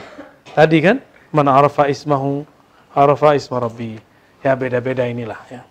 [0.55, 1.03] Tadi kan
[1.35, 2.47] man arafa ismahu
[2.95, 3.99] arafa isma rabbi.
[4.41, 5.63] Ya beda-beda inilah ya.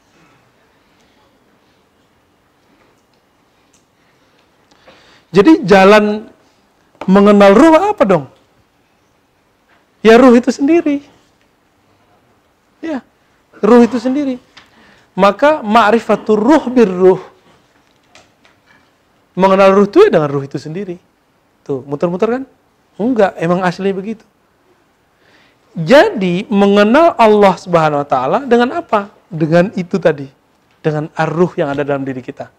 [5.30, 6.28] Jadi jalan
[7.08, 8.26] mengenal ruh apa dong?
[10.04, 11.06] Ya ruh itu sendiri.
[12.80, 13.04] Ya,
[13.60, 14.40] ruh itu sendiri.
[15.14, 17.22] Maka ma'rifatul ruh birruh.
[19.36, 21.09] Mengenal ruh itu ya dengan ruh itu sendiri.
[21.70, 22.44] Tuh, muter-muter kan?
[22.98, 24.26] Enggak, emang asli begitu.
[25.78, 29.14] Jadi mengenal Allah Subhanahu wa taala dengan apa?
[29.30, 30.26] Dengan itu tadi.
[30.82, 32.50] Dengan ar-ruh yang ada dalam diri kita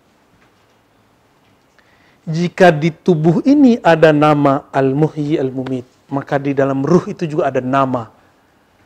[2.31, 7.59] jika di tubuh ini ada nama Al-Muhyi Al-Mumit, maka di dalam ruh itu juga ada
[7.59, 8.13] nama.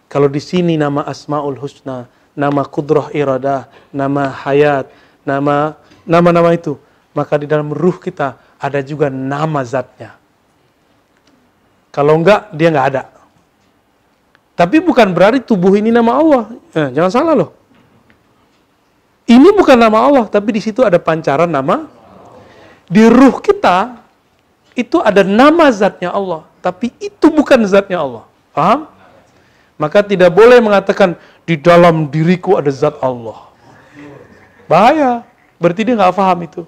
[0.09, 4.89] Kalau di sini nama Asmaul Husna, nama Kudroh Iradah, nama Hayat,
[5.27, 5.77] nama
[6.09, 6.79] nama-nama itu,
[7.13, 10.17] maka di dalam ruh kita ada juga nama zatnya.
[11.93, 13.03] Kalau enggak, dia enggak ada.
[14.57, 16.45] Tapi bukan berarti tubuh ini nama Allah.
[16.73, 17.51] Eh, jangan salah loh.
[19.29, 21.89] Ini bukan nama Allah, tapi di situ ada pancaran nama
[22.89, 24.05] di ruh kita
[24.77, 28.25] itu ada nama zatnya Allah, tapi itu bukan zatnya Allah.
[28.53, 28.89] Paham?
[29.81, 33.49] Maka tidak boleh mengatakan di dalam diriku ada zat Allah.
[34.71, 35.27] Bahaya.
[35.59, 36.63] Berarti dia nggak paham itu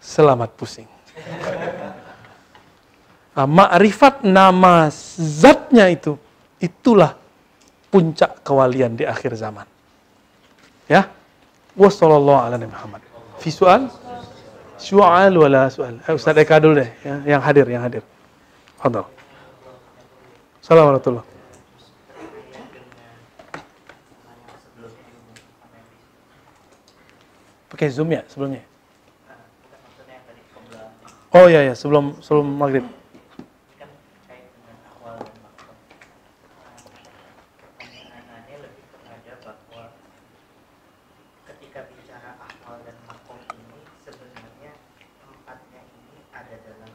[0.00, 0.88] selamat pusing.
[3.36, 4.90] Nah, makrifat nama
[5.20, 6.18] zatnya itu,
[6.58, 7.14] itulah
[7.92, 9.68] puncak kewalian di akhir zaman.
[10.90, 11.06] Ya.
[11.78, 13.00] wassalamualaikum ala Muhammad.
[13.38, 13.86] Visual,
[14.76, 15.32] sual?
[15.38, 16.02] Wala sual.
[16.02, 17.38] Eh, Ustaz Eka dulu deh, ya.
[17.38, 18.02] yang hadir, yang hadir.
[18.76, 19.06] Fadal.
[20.60, 21.38] Assalamualaikum warahmatullahi
[27.70, 28.69] Pakai Zoom ya sebelumnya?
[31.30, 32.82] Oh iya ya, sebelum sebelum maghrib.
[37.78, 39.94] pertanyaannya lebih kepada bahwa
[41.46, 44.74] ketika bicara akal dan makom ini sebenarnya
[45.22, 46.90] empatnya ini ada dalam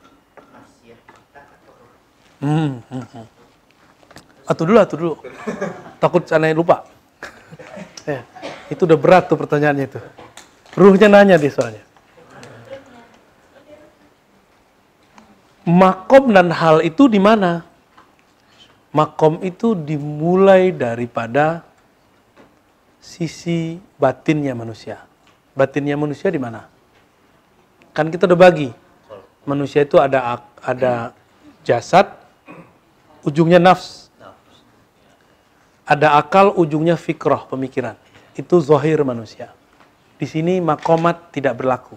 [0.52, 1.96] nasihat kita atau ruh.
[2.44, 3.26] Hmm, hmm, hmm.
[4.52, 5.14] Atuh dulu, atuh dulu.
[6.04, 6.84] Takut aneh lupa.
[8.04, 8.20] ya,
[8.68, 10.00] itu udah berat tuh pertanyaannya itu.
[10.76, 11.85] Ruhnya nanya dia soalnya.
[15.66, 17.66] Makom dan hal itu di mana?
[18.94, 21.66] Makom itu dimulai daripada
[23.02, 25.02] sisi batinnya manusia.
[25.58, 26.70] Batinnya manusia di mana?
[27.98, 28.70] Kan kita udah bagi.
[29.46, 31.18] Manusia itu ada ada
[31.66, 32.14] jasad,
[33.26, 34.10] ujungnya nafs.
[35.86, 37.94] Ada akal, ujungnya fikroh, pemikiran.
[38.34, 39.54] Itu zohir manusia.
[40.18, 41.94] Di sini makomat tidak berlaku.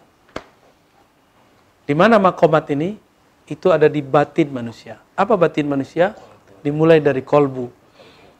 [1.88, 3.07] Di mana makomat ini?
[3.48, 5.00] Itu ada di batin manusia.
[5.16, 6.12] Apa batin manusia?
[6.60, 7.72] Dimulai dari kolbu.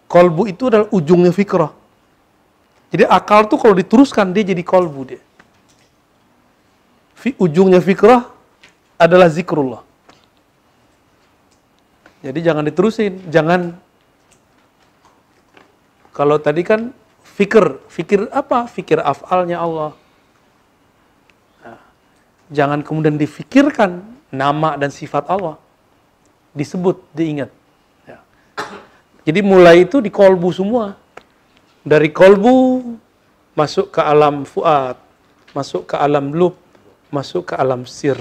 [0.04, 1.72] Kolbu itu adalah ujungnya fikroh.
[2.92, 5.20] Jadi akal tuh kalau diteruskan dia jadi kolbu dia.
[7.16, 8.24] Fi, ujungnya fikroh
[9.00, 9.82] adalah zikrullah.
[12.18, 13.78] Jadi jangan diterusin, jangan
[16.10, 16.90] kalau tadi kan
[17.22, 18.66] fikir, fikir apa?
[18.66, 19.94] Fikir afalnya Allah.
[21.62, 21.78] Nah,
[22.50, 25.56] jangan kemudian difikirkan nama dan sifat Allah.
[26.52, 27.50] Disebut, diingat.
[28.04, 28.18] Ya.
[29.28, 30.96] Jadi mulai itu di kolbu semua.
[31.84, 32.84] Dari kolbu
[33.56, 34.94] masuk ke alam fuad,
[35.56, 36.54] masuk ke alam lub,
[37.10, 38.16] masuk ke alam sir.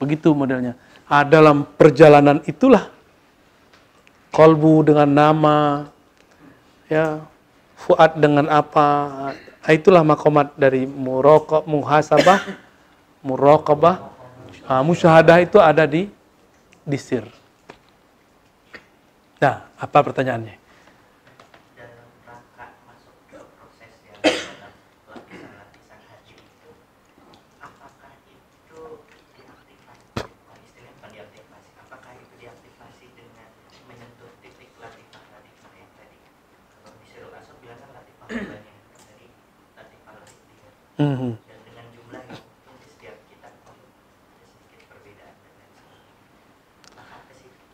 [0.00, 0.76] Begitu modelnya.
[1.06, 2.90] Ah, dalam perjalanan itulah
[4.34, 5.58] kolbu dengan nama,
[6.90, 7.22] ya
[7.78, 8.86] fuad dengan apa,
[9.62, 12.42] ah, itulah makomat dari muraqab, muhasabah,
[13.26, 13.96] muraqabah,
[14.70, 16.06] ah, musyahadah itu ada di
[16.86, 17.26] di sir.
[19.36, 20.56] Nah, apa pertanyaannya?
[21.76, 24.72] dalam rangka masuk ke proses yang dalam
[25.12, 26.70] lapisan-lapisan haji itu
[27.60, 28.80] apakah itu
[29.36, 33.48] diaktifasi bukan istilahnya bukan diaktifasi apakah itu diaktifasi dengan
[33.84, 36.16] menyentuh titik latifah-latifah yang tadi
[36.80, 39.26] kalau di Sirul Asad bilang kan latifah banyak dari
[39.76, 41.30] latifah latifah Mhm.
[41.44, 46.48] dan dengan jumlah yang mungkin di setiap kitab pun ada sedikit perbedaan dan lain sebagainya
[46.96, 47.64] maka ke situ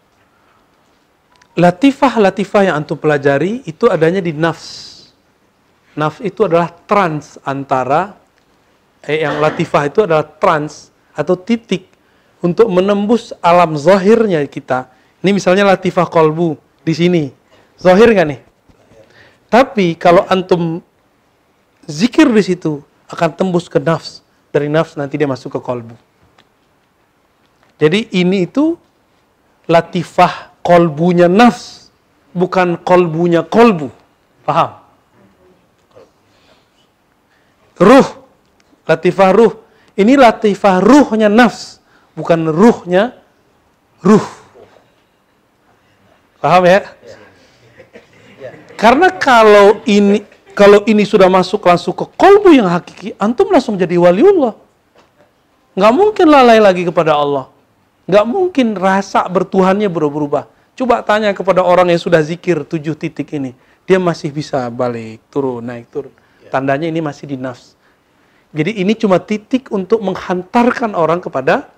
[1.52, 4.88] Latifah-latifah yang antum pelajari itu adanya di nafs.
[5.92, 8.16] Nafs itu adalah trans antara
[9.04, 11.92] eh, yang latifah itu adalah trans atau titik
[12.40, 14.88] untuk menembus alam zahirnya kita.
[15.20, 17.24] Ini misalnya latifah kolbu di sini.
[17.76, 18.40] Zahir nggak nih?
[19.52, 20.80] Tapi kalau antum
[21.84, 22.80] zikir di situ
[23.12, 24.24] akan tembus ke nafs.
[24.48, 25.92] Dari nafs nanti dia masuk ke kolbu.
[27.76, 28.80] Jadi ini itu
[29.68, 31.90] latifah kolbunya nafs,
[32.32, 33.90] bukan kolbunya kolbu.
[34.42, 34.82] Paham?
[37.82, 38.08] Ruh,
[38.86, 39.52] latifah ruh.
[39.92, 41.82] Ini latifah ruhnya nafs,
[42.16, 43.12] bukan ruhnya
[44.00, 44.24] ruh.
[46.40, 46.80] Paham ya?
[48.74, 50.26] Karena kalau ini
[50.58, 54.58] kalau ini sudah masuk langsung ke kolbu yang hakiki, antum langsung jadi waliullah.
[55.72, 57.51] Nggak mungkin lalai lagi kepada Allah.
[58.06, 60.50] Nggak mungkin rasa bertuhannya berubah-ubah.
[60.74, 63.54] Coba tanya kepada orang yang sudah zikir tujuh titik ini.
[63.86, 66.14] Dia masih bisa balik, turun, naik, turun.
[66.50, 67.78] Tandanya ini masih di nafs.
[68.52, 71.70] Jadi ini cuma titik untuk menghantarkan orang kepada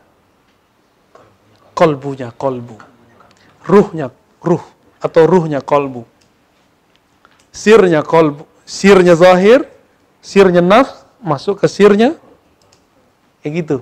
[1.76, 2.76] kolbunya, kolbu.
[3.64, 4.10] Ruhnya,
[4.40, 4.64] ruh.
[5.04, 6.08] Atau ruhnya kolbu.
[7.52, 8.48] Sirnya kolbu.
[8.64, 9.68] Sirnya zahir,
[10.24, 12.16] sirnya nafs, masuk ke sirnya.
[13.44, 13.76] Kayak gitu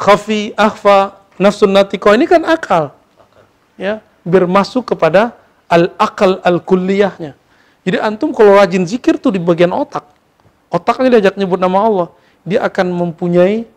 [0.00, 2.96] khafi, akhfa, nafsun natiko ini kan akal.
[3.76, 5.36] Ya, biar masuk kepada
[5.68, 7.36] al-akal al-kulliyahnya.
[7.84, 10.04] Jadi antum kalau rajin zikir tuh di bagian otak.
[10.72, 12.08] Otaknya diajak nyebut nama Allah.
[12.44, 13.68] Dia akan mempunyai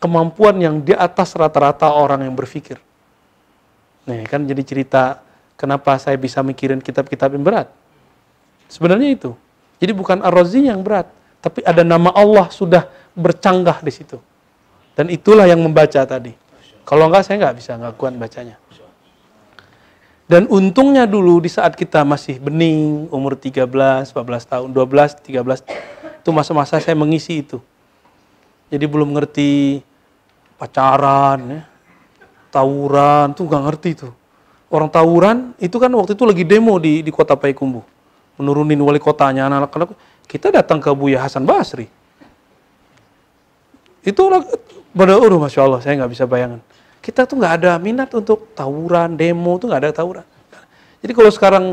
[0.00, 2.80] kemampuan yang di atas rata-rata orang yang berpikir.
[4.08, 5.20] Nih kan jadi cerita
[5.60, 7.68] kenapa saya bisa mikirin kitab-kitab yang berat.
[8.72, 9.36] Sebenarnya itu.
[9.80, 11.08] Jadi bukan ar yang berat,
[11.40, 14.20] tapi ada nama Allah sudah bercanggah di situ.
[14.94, 16.34] Dan itulah yang membaca tadi.
[16.84, 18.58] Kalau enggak saya nggak bisa nggak kuat bacanya.
[20.30, 23.66] Dan untungnya dulu di saat kita masih bening, umur 13,
[24.14, 24.14] 14
[24.46, 25.66] tahun, 12, 13,
[26.22, 27.58] itu masa-masa saya mengisi itu.
[28.70, 29.82] Jadi belum ngerti
[30.54, 31.60] pacaran, ya.
[32.54, 34.14] tawuran, tuh nggak ngerti tuh.
[34.70, 37.82] Orang tawuran itu kan waktu itu lagi demo di di kota Payakumbuh,
[38.38, 39.98] menurunin wali kotanya anak-anak.
[40.30, 41.90] Kita datang ke Buya Hasan Basri.
[44.06, 44.30] Itu
[44.96, 46.60] uruh masya Allah, saya nggak bisa bayangin.
[47.00, 50.26] Kita tuh nggak ada minat untuk tawuran, demo tuh nggak ada tawuran.
[51.00, 51.64] Jadi kalau sekarang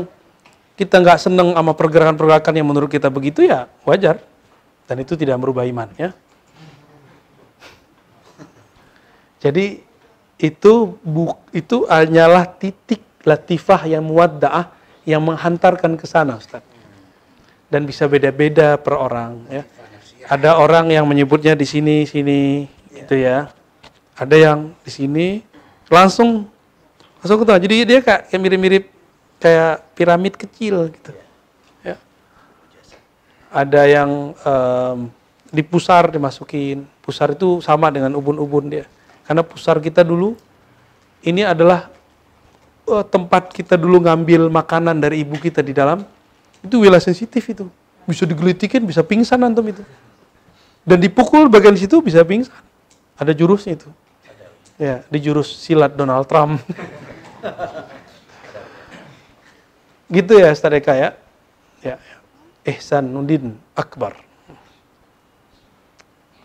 [0.78, 4.22] kita nggak seneng sama pergerakan-pergerakan yang menurut kita begitu ya wajar
[4.86, 6.14] dan itu tidak merubah iman ya.
[9.38, 9.82] Jadi
[10.38, 14.70] itu bu, itu hanyalah titik latifah yang muaddaah
[15.02, 16.62] yang menghantarkan ke sana Ustaz.
[17.68, 19.62] Dan bisa beda-beda per orang ya.
[20.28, 22.64] Ada orang yang menyebutnya di sini sini
[23.04, 23.52] gitu ya.
[24.18, 25.26] Ada yang di sini
[25.86, 26.50] langsung
[27.22, 27.58] langsung ketemu.
[27.62, 28.84] Jadi dia kayak mirip-mirip
[29.38, 31.12] kayak piramid kecil gitu.
[31.86, 31.96] Ya.
[33.50, 34.98] Ada yang um,
[35.48, 36.84] di pusar dimasukin.
[37.02, 38.84] Pusar itu sama dengan ubun-ubun dia.
[39.24, 40.34] Karena pusar kita dulu
[41.24, 41.90] ini adalah
[42.88, 46.04] uh, tempat kita dulu ngambil makanan dari ibu kita di dalam.
[46.60, 47.70] Itu wilayah sensitif itu.
[48.08, 49.84] Bisa digelitikin, bisa pingsan antum itu.
[50.82, 52.67] Dan dipukul bagian situ bisa pingsan.
[53.18, 53.90] Ada jurusnya itu.
[54.78, 56.62] Ya, di jurus silat Donald Trump.
[60.14, 61.18] gitu ya Ustaz Eka ya.
[61.82, 61.98] Ya.
[62.62, 64.14] Ihsan Nudin Akbar.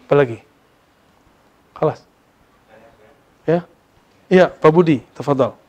[0.10, 0.42] Apalagi?
[1.78, 2.02] Kalas.
[3.44, 3.68] Ya.
[4.32, 5.60] Iya, Pak Budi, tafadhal.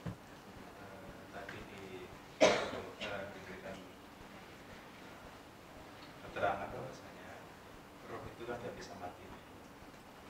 [1.35, 3.77] tadi di diberikan
[6.23, 7.31] keterangan bahwasanya
[8.09, 9.27] roh itu kan nggak bisa mati.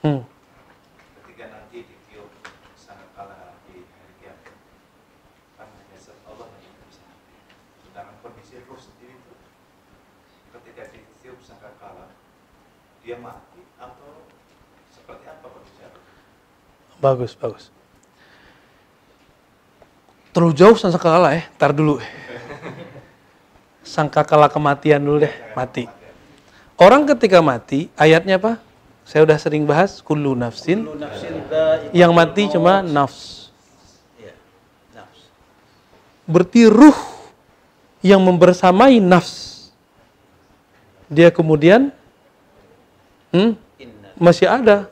[0.01, 0.25] Hmm.
[1.21, 2.33] Ketika nanti ditiup
[2.73, 4.57] sangkakala di hari kiamat,
[5.61, 7.37] kan hanya zat Allah yang bisa mati.
[7.85, 9.33] Sedangkan kondisi roh sendiri itu
[10.49, 12.09] ketika ditiup sangkakala
[13.05, 14.25] dia mati atau
[14.89, 16.01] seperti apa kondisi roh?
[17.05, 17.69] Bagus, bagus.
[20.33, 22.01] Terlalu jauh sangkakala ya, tar dulu.
[23.85, 25.85] Sangkakala kematian dulu deh, mati.
[26.81, 28.57] Orang ketika mati, ayatnya apa?
[29.05, 30.81] Saya udah sering bahas, kullu nafsin.
[30.81, 31.45] Kullu nafsin
[31.93, 33.53] Yang mati cuma nafs.
[34.17, 34.33] Iya,
[34.97, 35.29] nafs.
[36.25, 36.97] Berarti ruh
[38.01, 39.69] yang membersamai nafs.
[41.05, 41.93] Dia kemudian
[43.29, 43.53] hmm,
[44.17, 44.89] masih ada.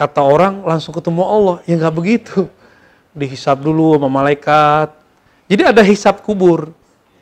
[0.00, 1.56] Kata orang langsung ketemu Allah.
[1.68, 2.48] Ya nggak begitu.
[3.12, 4.96] Dihisap dulu sama malaikat.
[5.44, 6.72] Jadi ada hisap kubur.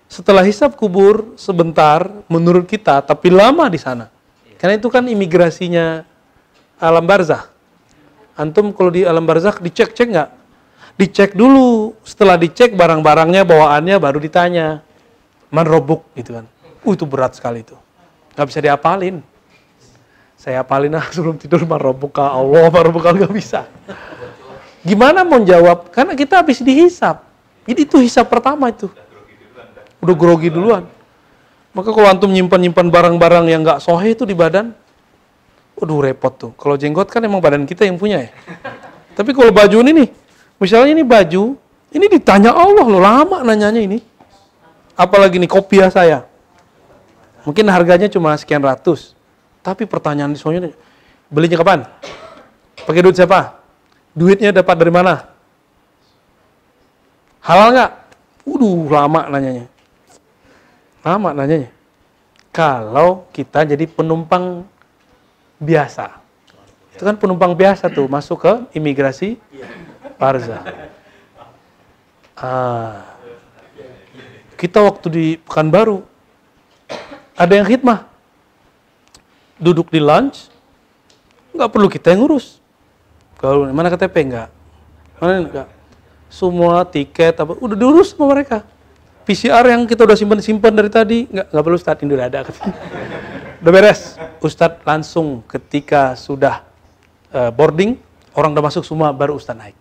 [0.07, 4.07] Setelah hisap kubur sebentar menurut kita, tapi lama di sana.
[4.62, 6.07] Karena itu kan imigrasinya
[6.79, 7.51] alam barzah.
[8.39, 10.31] Antum kalau di alam barzah dicek-cek nggak?
[10.95, 11.99] Dicek dulu.
[12.07, 14.87] Setelah dicek barang-barangnya, bawaannya baru ditanya.
[15.51, 16.47] Man robuk gitu kan.
[16.87, 17.74] Uh itu berat sekali itu.
[18.39, 19.18] Nggak bisa diapalin.
[20.39, 23.66] Saya apalin ah sebelum tidur marobuka Allah marobuka nggak bisa.
[24.86, 25.91] Gimana mau jawab?
[25.91, 27.26] Karena kita habis dihisap.
[27.66, 28.86] Jadi itu hisap pertama itu.
[29.99, 30.86] Udah grogi duluan.
[31.74, 34.72] Maka kalau antum nyimpan-nyimpan barang-barang yang nggak sohe itu di badan,
[35.76, 36.51] waduh repot tuh.
[36.57, 38.30] Kalau jenggot kan emang badan kita yang punya ya.
[39.18, 40.09] Tapi kalau baju ini nih,
[40.62, 41.59] misalnya ini baju,
[41.91, 43.99] ini ditanya Allah loh, lama nanyanya ini.
[44.94, 46.24] Apalagi nih kopiah saya.
[47.43, 49.18] Mungkin harganya cuma sekian ratus.
[49.69, 50.73] Tapi pertanyaan soalnya,
[51.28, 51.85] belinya kapan?
[52.89, 53.61] Pakai duit siapa?
[54.16, 55.28] Duitnya dapat dari mana?
[57.45, 57.90] Halal nggak?
[58.49, 59.69] Waduh, lama nanyanya.
[61.05, 61.69] Lama nanyanya.
[62.49, 64.65] Kalau kita jadi penumpang
[65.61, 66.16] biasa.
[66.97, 69.36] Itu kan penumpang biasa tuh, masuk ke imigrasi
[70.16, 70.65] Parza.
[72.40, 73.05] Ah.
[74.57, 76.01] Kita waktu di Pekanbaru,
[77.36, 78.07] ada yang khidmah.
[79.59, 80.48] Duduk di lunch,
[81.55, 82.62] nggak perlu kita yang ngurus.
[83.39, 84.48] Kalau mana KTP enggak?
[85.18, 85.68] Mana enggak?
[86.30, 88.62] Semua tiket apa udah diurus sama mereka.
[89.26, 92.40] PCR yang kita udah simpan-simpan dari tadi nggak nggak perlu Ustadz ini udah ada.
[93.60, 94.16] udah beres.
[94.39, 96.62] Ustadz langsung ketika sudah
[97.35, 97.98] eh, boarding
[98.39, 99.76] orang udah masuk semua baru Ustadz naik.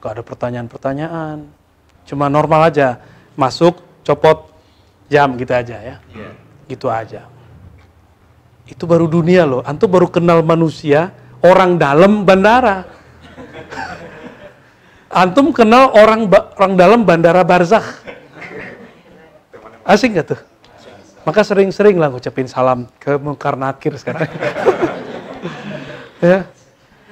[0.00, 1.46] Gak ada pertanyaan-pertanyaan.
[2.06, 3.02] Cuma normal aja.
[3.36, 4.48] Masuk, copot
[5.10, 5.96] jam gitu aja ya.
[6.70, 7.26] Gitu aja.
[8.66, 9.62] Itu baru dunia loh.
[9.62, 12.82] Antum baru kenal manusia orang dalam bandara.
[15.06, 16.26] Antum kenal orang
[16.58, 18.02] orang dalam bandara barzakh.
[19.86, 20.40] Asing gak tuh?
[21.22, 24.30] Maka sering-sering lah ngucapin salam ke Mungkar Nakir sekarang.
[26.22, 26.46] ya.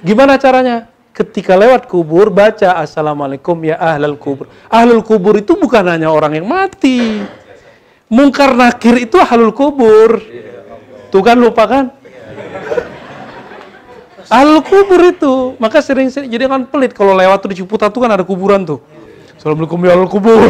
[0.03, 0.91] Gimana caranya?
[1.15, 4.51] Ketika lewat kubur, baca Assalamualaikum ya ahlal kubur.
[4.67, 7.23] Ahlul kubur itu bukan hanya orang yang mati.
[8.11, 10.19] Mungkar Nakir itu ahlul kubur.
[11.13, 11.85] Tuh kan lupa kan?
[14.29, 15.53] Ahlul kubur itu.
[15.61, 18.65] Maka sering, sering jadi kan pelit kalau lewat tuh di Ciputat tuh kan ada kuburan
[18.65, 18.81] tuh.
[19.37, 20.41] Assalamualaikum ya ahlul kubur.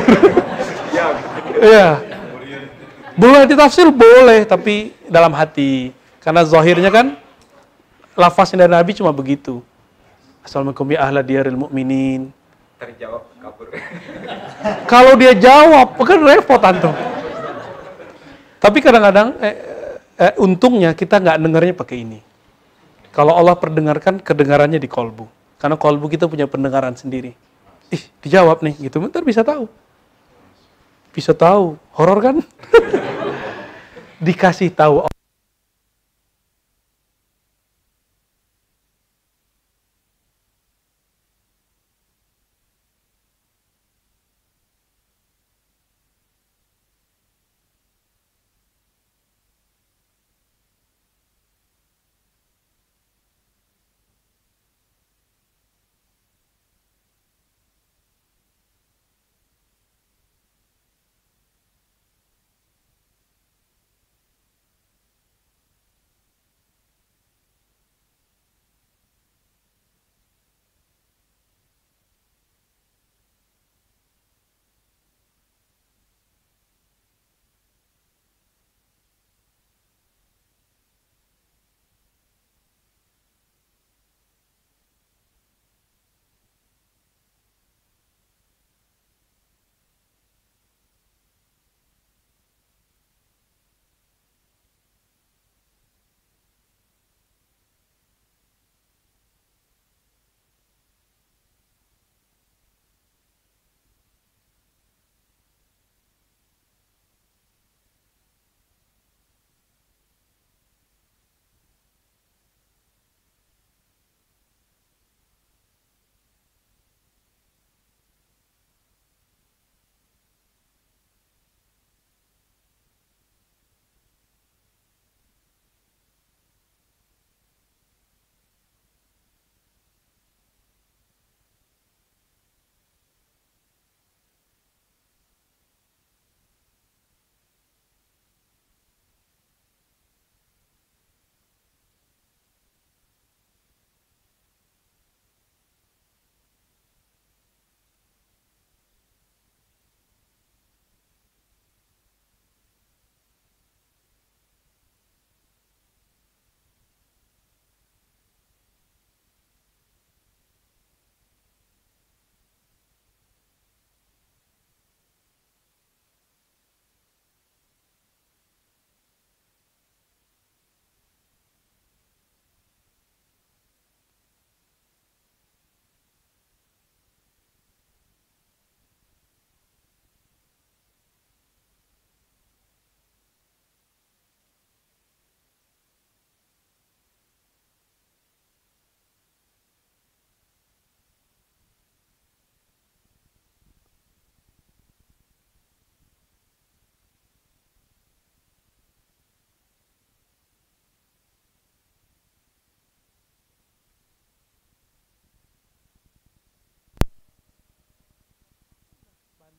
[1.56, 2.04] Iya.
[3.16, 5.96] Boleh ditafsir boleh, tapi dalam hati.
[6.20, 7.16] Karena zahirnya kan
[8.14, 9.64] lafaznya dari Nabi cuma begitu.
[10.44, 12.30] Assalamualaikum ya ahla diaril mu'minin.
[12.76, 13.72] terjawab kabur
[14.86, 16.94] Kalau dia jawab, kan repot antum.
[18.60, 19.75] Tapi kadang-kadang eh,
[20.20, 22.20] eh, untungnya kita nggak dengarnya pakai ini.
[23.16, 25.28] Kalau Allah perdengarkan, kedengarannya di kolbu.
[25.56, 27.32] Karena kolbu kita punya pendengaran sendiri.
[27.88, 29.00] Ih, dijawab nih, gitu.
[29.00, 29.72] Ntar bisa tahu.
[31.16, 31.80] Bisa tahu.
[31.96, 32.36] Horor kan?
[34.26, 35.08] Dikasih tahu.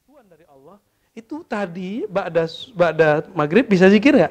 [0.06, 0.78] Bantuan dari Allah
[1.18, 2.46] itu tadi ba'da
[2.78, 4.30] ba'da maghrib bisa zikir nggak?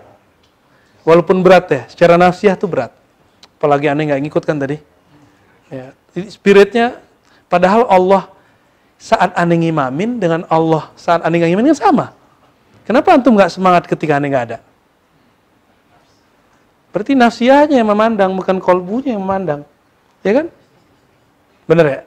[1.04, 2.96] Walaupun berat ya, secara nafsiyah tuh berat.
[3.60, 4.80] Apalagi aneh nggak ngikut kan tadi.
[5.68, 5.92] Ya,
[6.32, 7.04] spiritnya
[7.52, 8.32] padahal Allah
[8.96, 12.06] saat aneh ngimamin dengan Allah saat aneh ngimamin kan sama.
[12.88, 14.58] Kenapa antum nggak semangat ketika aneh nggak ada?
[16.96, 19.68] Berarti nafsiyahnya yang memandang, bukan kolbunya yang memandang.
[20.24, 20.48] Ya kan?
[21.68, 22.00] Bener ya?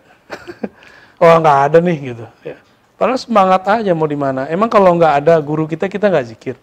[1.21, 2.25] oh nggak ada nih gitu.
[2.49, 2.57] Ya.
[2.99, 4.51] Padahal semangat aja mau di mana.
[4.51, 6.59] Emang kalau nggak ada guru kita, kita nggak zikir.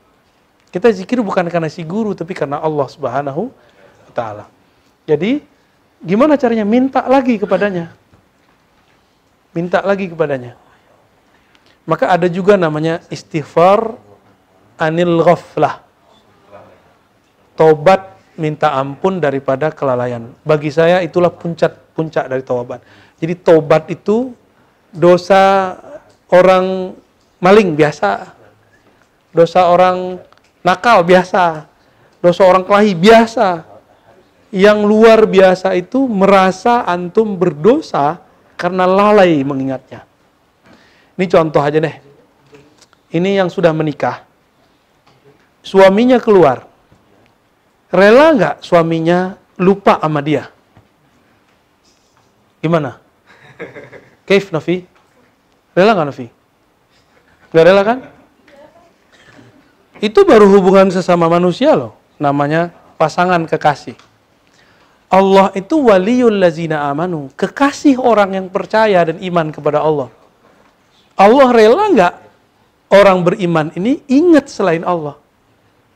[0.67, 4.45] Kita zikir bukan karena si guru, tapi karena Allah Subhanahu wa Ta'ala.
[5.07, 5.39] Jadi,
[6.03, 6.67] gimana caranya?
[6.67, 7.95] Minta lagi kepadanya.
[9.55, 10.59] Minta lagi kepadanya.
[11.87, 13.95] Maka ada juga namanya istighfar
[14.75, 15.79] anil ghaflah.
[17.55, 20.35] Tobat minta ampun daripada kelalaian.
[20.43, 22.83] Bagi saya itulah puncak puncak dari tobat.
[23.15, 24.35] Jadi tobat itu
[24.91, 25.71] dosa
[26.31, 26.95] orang
[27.37, 28.33] maling biasa,
[29.35, 30.17] dosa orang
[30.65, 31.69] nakal biasa,
[32.23, 33.77] dosa orang kelahi biasa.
[34.55, 38.23] Yang luar biasa itu merasa antum berdosa
[38.55, 40.07] karena lalai mengingatnya.
[41.19, 41.95] Ini contoh aja deh.
[43.11, 44.23] Ini yang sudah menikah.
[45.59, 46.71] Suaminya keluar.
[47.91, 50.47] Rela nggak suaminya lupa sama dia?
[52.63, 52.99] Gimana?
[54.23, 54.94] Kaif Nafi?
[55.75, 56.27] Rela nggak Nafi?
[57.51, 57.99] Gak rela kan?
[59.99, 61.95] Itu baru hubungan sesama manusia loh.
[62.19, 63.95] Namanya pasangan kekasih.
[65.11, 67.31] Allah itu waliul lazina amanu.
[67.35, 70.11] Kekasih orang yang percaya dan iman kepada Allah.
[71.15, 72.13] Allah rela nggak
[72.91, 75.15] orang beriman ini ingat selain Allah?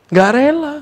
[0.08, 0.76] Nggak rela.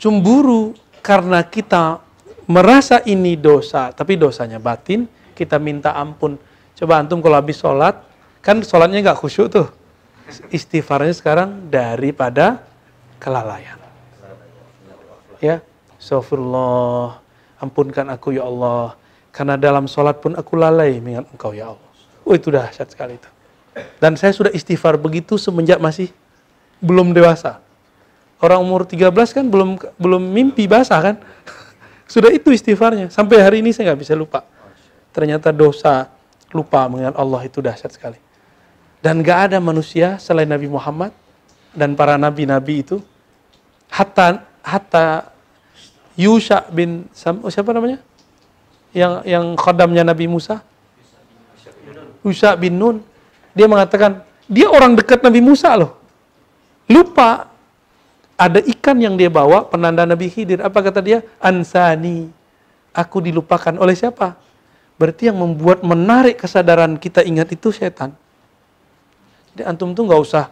[0.00, 0.72] Cemburu
[1.04, 2.00] karena kita
[2.48, 5.04] merasa ini dosa, tapi dosanya batin,
[5.36, 6.40] kita minta ampun.
[6.74, 8.02] Coba antum kalau habis sholat,
[8.42, 9.66] kan sholatnya nggak khusyuk tuh.
[10.50, 12.64] Istighfarnya sekarang daripada
[13.22, 13.78] kelalaian.
[15.38, 15.60] Ya,
[16.00, 17.20] Astagfirullah,
[17.62, 18.98] ampunkan aku ya Allah.
[19.34, 21.90] Karena dalam sholat pun aku lalai mengingat engkau ya Allah.
[22.22, 23.30] Oh itu dahsyat sekali itu.
[23.98, 26.10] Dan saya sudah istighfar begitu semenjak masih
[26.78, 27.58] belum dewasa.
[28.38, 31.16] Orang umur 13 kan belum belum mimpi basah kan.
[32.12, 33.08] Sudah itu istighfarnya.
[33.08, 34.44] Sampai hari ini saya nggak bisa lupa.
[35.10, 36.13] Ternyata dosa
[36.54, 38.16] lupa mengingat Allah itu dahsyat sekali.
[39.02, 41.12] Dan gak ada manusia selain Nabi Muhammad
[41.74, 43.02] dan para nabi-nabi itu
[43.90, 45.34] hatta hatta
[46.14, 47.98] Yusha bin Sam, oh siapa namanya?
[48.94, 50.62] Yang yang khodamnya Nabi Musa?
[52.22, 53.02] Yusha bin Nun.
[53.50, 55.98] Dia mengatakan, dia orang dekat Nabi Musa loh.
[56.86, 57.50] Lupa
[58.38, 60.62] ada ikan yang dia bawa penanda Nabi Khidir.
[60.62, 61.26] Apa kata dia?
[61.42, 62.30] Ansani.
[62.94, 64.38] Aku dilupakan oleh siapa?
[64.94, 68.14] Berarti yang membuat menarik kesadaran kita ingat itu setan.
[69.54, 70.50] Jadi antum tuh nggak usah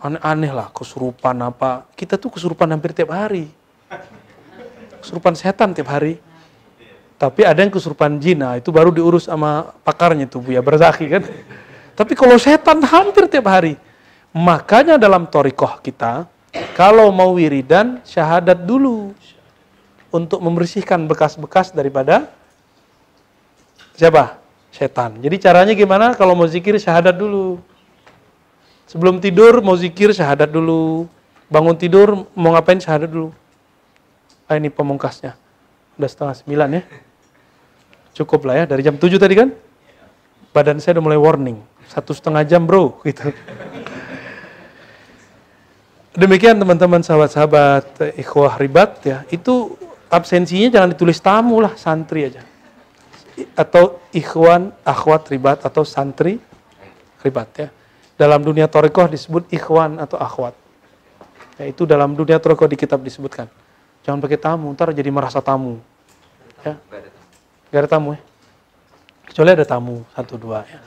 [0.00, 1.84] aneh-aneh lah kesurupan apa.
[1.92, 3.52] Kita tuh kesurupan hampir tiap hari.
[5.04, 6.16] Kesurupan setan tiap hari.
[7.20, 11.22] Tapi ada yang kesurupan jin, nah, itu baru diurus sama pakarnya tuh ya Berzaki kan.
[11.94, 13.78] Tapi kalau setan hampir tiap hari.
[14.32, 16.24] Makanya dalam torikoh kita,
[16.72, 19.12] kalau mau wiridan, syahadat dulu.
[20.12, 22.28] Untuk membersihkan bekas-bekas daripada
[23.96, 24.40] siapa?
[24.72, 25.20] Setan.
[25.20, 26.16] Jadi caranya gimana?
[26.16, 27.60] Kalau mau zikir, syahadat dulu.
[28.88, 31.08] Sebelum tidur, mau zikir, syahadat dulu.
[31.52, 33.32] Bangun tidur, mau ngapain, syahadat dulu.
[34.48, 35.36] Ah, ini pemungkasnya.
[36.00, 36.82] Udah setengah sembilan ya.
[38.16, 39.48] Cukup lah ya, dari jam 7 tadi kan?
[40.52, 41.60] Badan saya udah mulai warning.
[41.88, 43.32] Satu setengah jam bro, gitu.
[46.12, 49.24] Demikian teman-teman sahabat-sahabat ikhwah ribat ya.
[49.32, 49.80] Itu
[50.12, 52.44] absensinya jangan ditulis tamu lah, santri aja.
[53.56, 56.36] Atau ikhwan, akhwat ribat atau santri
[57.24, 57.68] ribat ya.
[58.18, 60.54] Dalam dunia torikoh disebut ikhwan atau akhwat.
[61.56, 63.48] Ya, itu dalam dunia torikoh di kitab disebutkan.
[64.02, 65.80] Jangan pakai tamu, ntar jadi merasa tamu.
[66.62, 66.76] Ya.
[67.72, 68.20] Gak ada tamu ya?
[69.26, 70.78] Kecuali ada tamu, satu dua ya.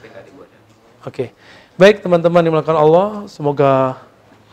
[1.06, 1.34] Oke.
[1.76, 4.00] Baik teman-teman dimulakan Allah, semoga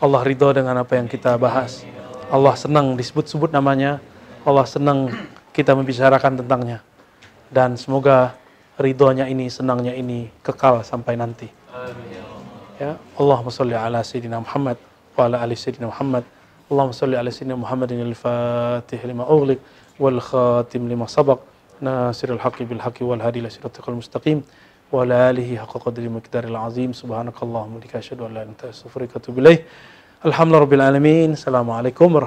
[0.01, 1.87] Allah ridho dengan apa yang kita bahas.
[2.27, 4.03] Allah senang disebut-sebut namanya.
[4.43, 5.07] Allah senang
[5.55, 6.83] kita membicarakan tentangnya
[7.52, 8.34] Dan semoga
[8.76, 11.48] ridhonya ini, senangnya ini kekal sampai nanti.
[12.78, 14.78] Ya, Allahumma salli ala Sayyidina Muhammad
[15.18, 16.24] wa ala ali Sayyidina Muhammad.
[16.70, 19.58] Allahumma salli ala Sayyidina Muhammadin al-fatih lima ughliq
[19.98, 21.40] wal khatim lima sabaq.
[21.82, 24.42] ناصر الحق بالحق والهادي إلى صراطك المستقيم
[24.92, 28.64] وعلى آله حق قدر مقدار العظيم سبحانك اللهم وبحمدك أشهد أن لا إله إلا أنت
[28.64, 29.62] أستغفرك وأتوب إليه
[30.26, 32.26] الحمد لله رب العالمين السلام عليكم ورحمة